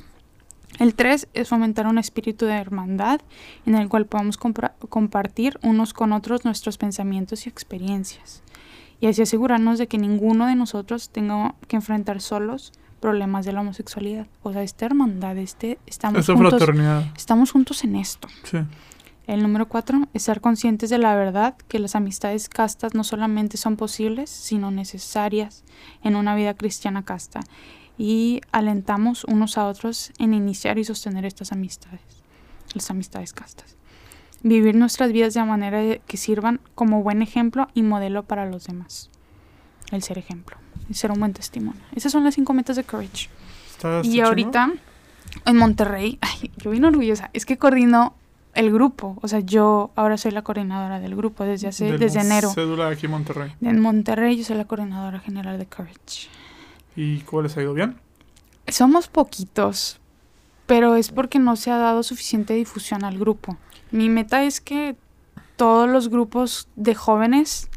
[0.79, 3.21] El 3 es fomentar un espíritu de hermandad
[3.65, 8.41] en el cual podamos compartir unos con otros nuestros pensamientos y experiencias.
[8.99, 13.59] Y así asegurarnos de que ninguno de nosotros tenga que enfrentar solos problemas de la
[13.61, 14.27] homosexualidad.
[14.43, 17.03] O sea, esta hermandad, este, estamos, Esa juntos, fraternidad.
[17.15, 18.29] estamos juntos en esto.
[18.43, 18.59] Sí.
[19.27, 23.57] El número cuatro es ser conscientes de la verdad que las amistades castas no solamente
[23.57, 25.63] son posibles, sino necesarias
[26.01, 27.41] en una vida cristiana casta.
[27.97, 32.01] Y alentamos unos a otros en iniciar y sostener estas amistades,
[32.73, 33.75] las amistades castas.
[34.41, 39.09] Vivir nuestras vidas de manera que sirvan como buen ejemplo y modelo para los demás.
[39.91, 40.57] El ser ejemplo,
[40.89, 41.81] el ser un buen testimonio.
[41.95, 43.29] Esas son las cinco metas de Courage.
[44.03, 44.71] Y ahorita
[45.45, 48.15] en Monterrey, ay, yo vine orgullosa, es que coordino
[48.53, 49.17] el grupo.
[49.21, 52.51] O sea, yo ahora soy la coordinadora del grupo desde hace, De desde enero.
[52.53, 53.53] Cédula aquí en Monterrey.
[53.61, 56.27] En Monterrey yo soy la coordinadora general de Courage.
[56.95, 57.97] ¿Y cómo les ha ido bien?
[58.67, 59.99] Somos poquitos,
[60.65, 63.57] pero es porque no se ha dado suficiente difusión al grupo.
[63.91, 64.95] Mi meta es que
[65.55, 67.69] todos los grupos de jóvenes,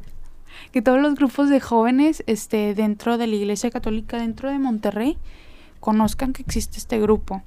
[0.72, 5.18] que todos los grupos de jóvenes este, dentro de la Iglesia Católica, dentro de Monterrey,
[5.80, 7.42] conozcan que existe este grupo,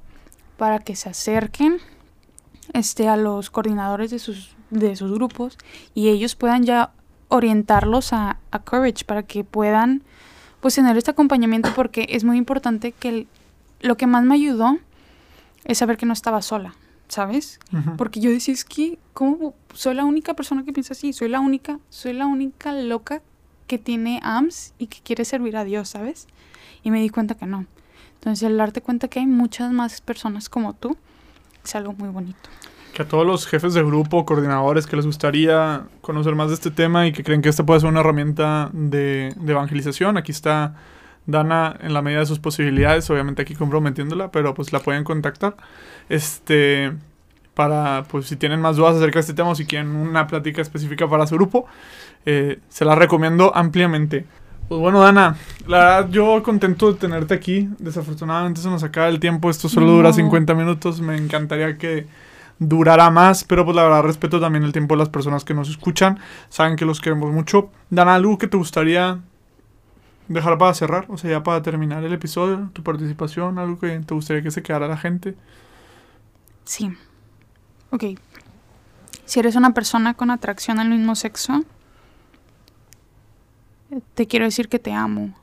[0.56, 1.78] para que se acerquen
[2.74, 5.56] este, a los coordinadores de sus, de sus grupos
[5.94, 6.92] y ellos puedan ya
[7.28, 10.02] orientarlos a, a Courage para que puedan
[10.60, 13.28] pues tener este acompañamiento porque es muy importante que el-
[13.80, 14.78] lo que más me ayudó
[15.64, 16.74] es saber que no estaba sola,
[17.08, 17.58] ¿sabes?
[17.96, 19.54] Porque yo decía, es que, ¿cómo?
[19.74, 23.22] Soy la única persona que piensa así, soy la única, soy la única loca
[23.66, 26.26] que tiene AMS y que quiere servir a Dios, ¿sabes?
[26.82, 27.66] Y me di cuenta que no.
[28.14, 30.96] Entonces, el darte cuenta que hay muchas más personas como tú
[31.64, 32.50] es algo muy bonito.
[32.94, 36.70] Que a todos los jefes de grupo, coordinadores que les gustaría conocer más de este
[36.70, 40.74] tema y que creen que esta puede ser una herramienta de, de evangelización, aquí está
[41.26, 45.56] Dana en la medida de sus posibilidades, obviamente aquí comprometiéndola, pero pues la pueden contactar.
[46.08, 46.92] Este,
[47.54, 50.62] para, pues si tienen más dudas acerca de este tema o si quieren una plática
[50.62, 51.66] específica para su grupo,
[52.26, 54.24] eh, se la recomiendo ampliamente.
[54.68, 55.36] Pues bueno, Dana,
[55.66, 57.68] la verdad yo contento de tenerte aquí.
[57.78, 60.14] Desafortunadamente se nos acaba el tiempo, esto solo dura No.
[60.14, 62.06] 50 minutos, me encantaría que
[62.60, 65.68] durará más, pero pues la verdad respeto también el tiempo de las personas que nos
[65.68, 67.70] escuchan, saben que los queremos mucho.
[67.88, 69.18] Dana, algo que te gustaría
[70.28, 74.14] dejar para cerrar, o sea, ya para terminar el episodio, tu participación, algo que te
[74.14, 75.34] gustaría que se quedara la gente.
[76.64, 76.92] Sí.
[77.90, 78.04] Ok.
[79.24, 81.64] Si eres una persona con atracción al mismo sexo,
[84.14, 85.34] te quiero decir que te amo.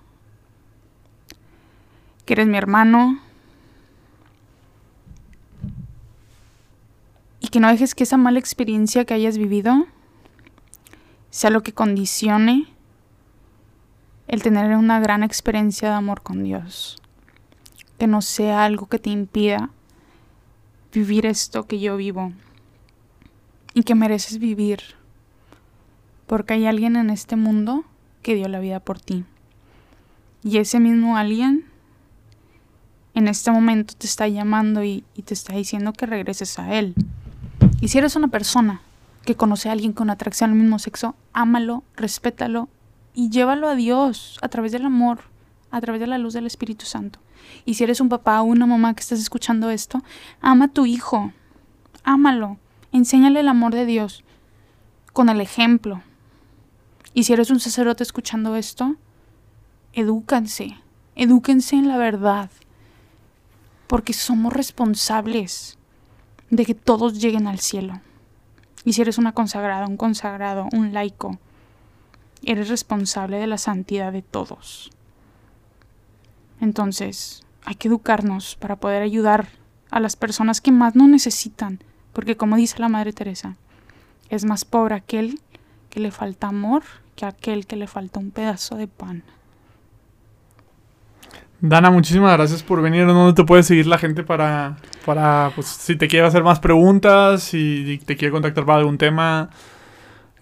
[2.26, 3.20] Que eres mi hermano.
[7.58, 9.88] Que no dejes que esa mala experiencia que hayas vivido
[11.32, 12.68] sea lo que condicione
[14.28, 17.02] el tener una gran experiencia de amor con Dios.
[17.98, 19.72] Que no sea algo que te impida
[20.94, 22.32] vivir esto que yo vivo
[23.74, 24.80] y que mereces vivir
[26.28, 27.86] porque hay alguien en este mundo
[28.22, 29.26] que dio la vida por ti
[30.44, 31.66] y ese mismo alguien
[33.16, 36.94] en este momento te está llamando y, y te está diciendo que regreses a él
[37.80, 38.82] y si eres una persona
[39.26, 42.70] que conoce a alguien con atracción al mismo sexo ámalo, respétalo
[43.14, 45.20] y llévalo a Dios a través del amor
[45.70, 47.20] a través de la luz del Espíritu Santo
[47.66, 50.04] y si eres un papá o una mamá que estás escuchando esto,
[50.42, 51.32] ama a tu hijo,
[52.04, 52.58] ámalo,
[52.92, 54.24] enséñale el amor de Dios
[55.14, 56.02] con el ejemplo.
[57.14, 58.96] Y si eres un sacerdote escuchando esto,
[59.94, 60.78] edúcanse,
[61.16, 62.50] edúquense en la verdad,
[63.88, 65.78] porque somos responsables
[66.50, 68.02] de que todos lleguen al cielo.
[68.86, 71.38] Y si eres una consagrada, un consagrado, un laico,
[72.44, 74.92] eres responsable de la santidad de todos.
[76.62, 79.50] Entonces, hay que educarnos para poder ayudar
[79.92, 81.80] a las personas que más nos necesitan,
[82.14, 83.56] porque como dice la Madre Teresa,
[84.30, 85.40] es más pobre aquel
[85.90, 86.84] que le falta amor
[87.16, 89.24] que aquel que le falta un pedazo de pan.
[91.60, 93.08] Dana, muchísimas gracias por venir.
[93.08, 97.44] ¿Dónde te puede seguir la gente para, para pues, si te quiere hacer más preguntas,
[97.44, 99.50] si te quiere contactar para algún tema?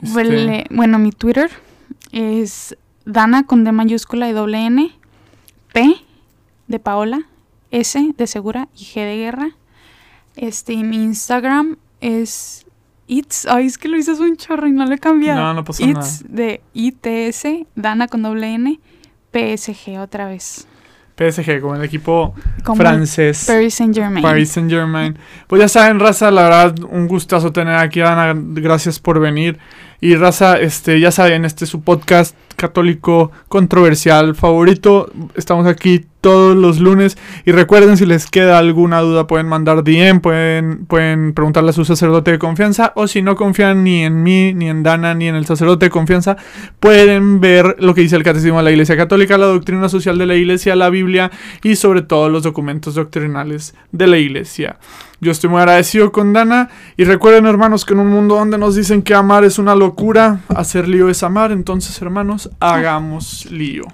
[0.01, 1.49] Este, Bueno, mi Twitter
[2.11, 4.91] es Dana con D mayúscula y doble N,
[5.71, 5.95] P
[6.67, 7.21] de Paola,
[7.71, 9.49] S de segura y G de guerra.
[10.35, 12.65] Este, y mi Instagram es
[13.07, 15.39] It's, ay, es que lo hice un chorro y no le he cambiado.
[15.39, 18.79] No, no pasa It's de ITS, Dana con doble N,
[19.31, 20.67] PSG otra vez.
[21.17, 23.45] PSG, como el equipo Como francés.
[23.47, 24.21] Paris Saint Germain.
[24.21, 25.17] Paris Saint Germain.
[25.47, 28.33] Pues ya saben, Raza, la verdad, un gustazo tener aquí a Ana.
[28.35, 29.57] Gracias por venir.
[30.01, 35.11] Y Raza, este, ya saben, este es su podcast católico controversial favorito.
[35.35, 37.17] Estamos aquí todos los lunes.
[37.45, 41.85] Y recuerden, si les queda alguna duda, pueden mandar DM, pueden, pueden preguntarle a su
[41.85, 42.93] sacerdote de confianza.
[42.95, 45.89] O si no confían ni en mí, ni en Dana, ni en el sacerdote de
[45.91, 46.37] confianza,
[46.79, 50.25] pueden ver lo que dice el Catecismo de la Iglesia Católica, la doctrina social de
[50.25, 51.31] la Iglesia, la Biblia
[51.61, 54.77] y sobre todo los documentos doctrinales de la Iglesia.
[55.21, 58.75] Yo estoy muy agradecido con Dana y recuerden hermanos que en un mundo donde nos
[58.75, 63.85] dicen que amar es una locura, hacer lío es amar, entonces hermanos, hagamos lío.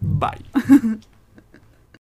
[0.00, 0.98] Bye.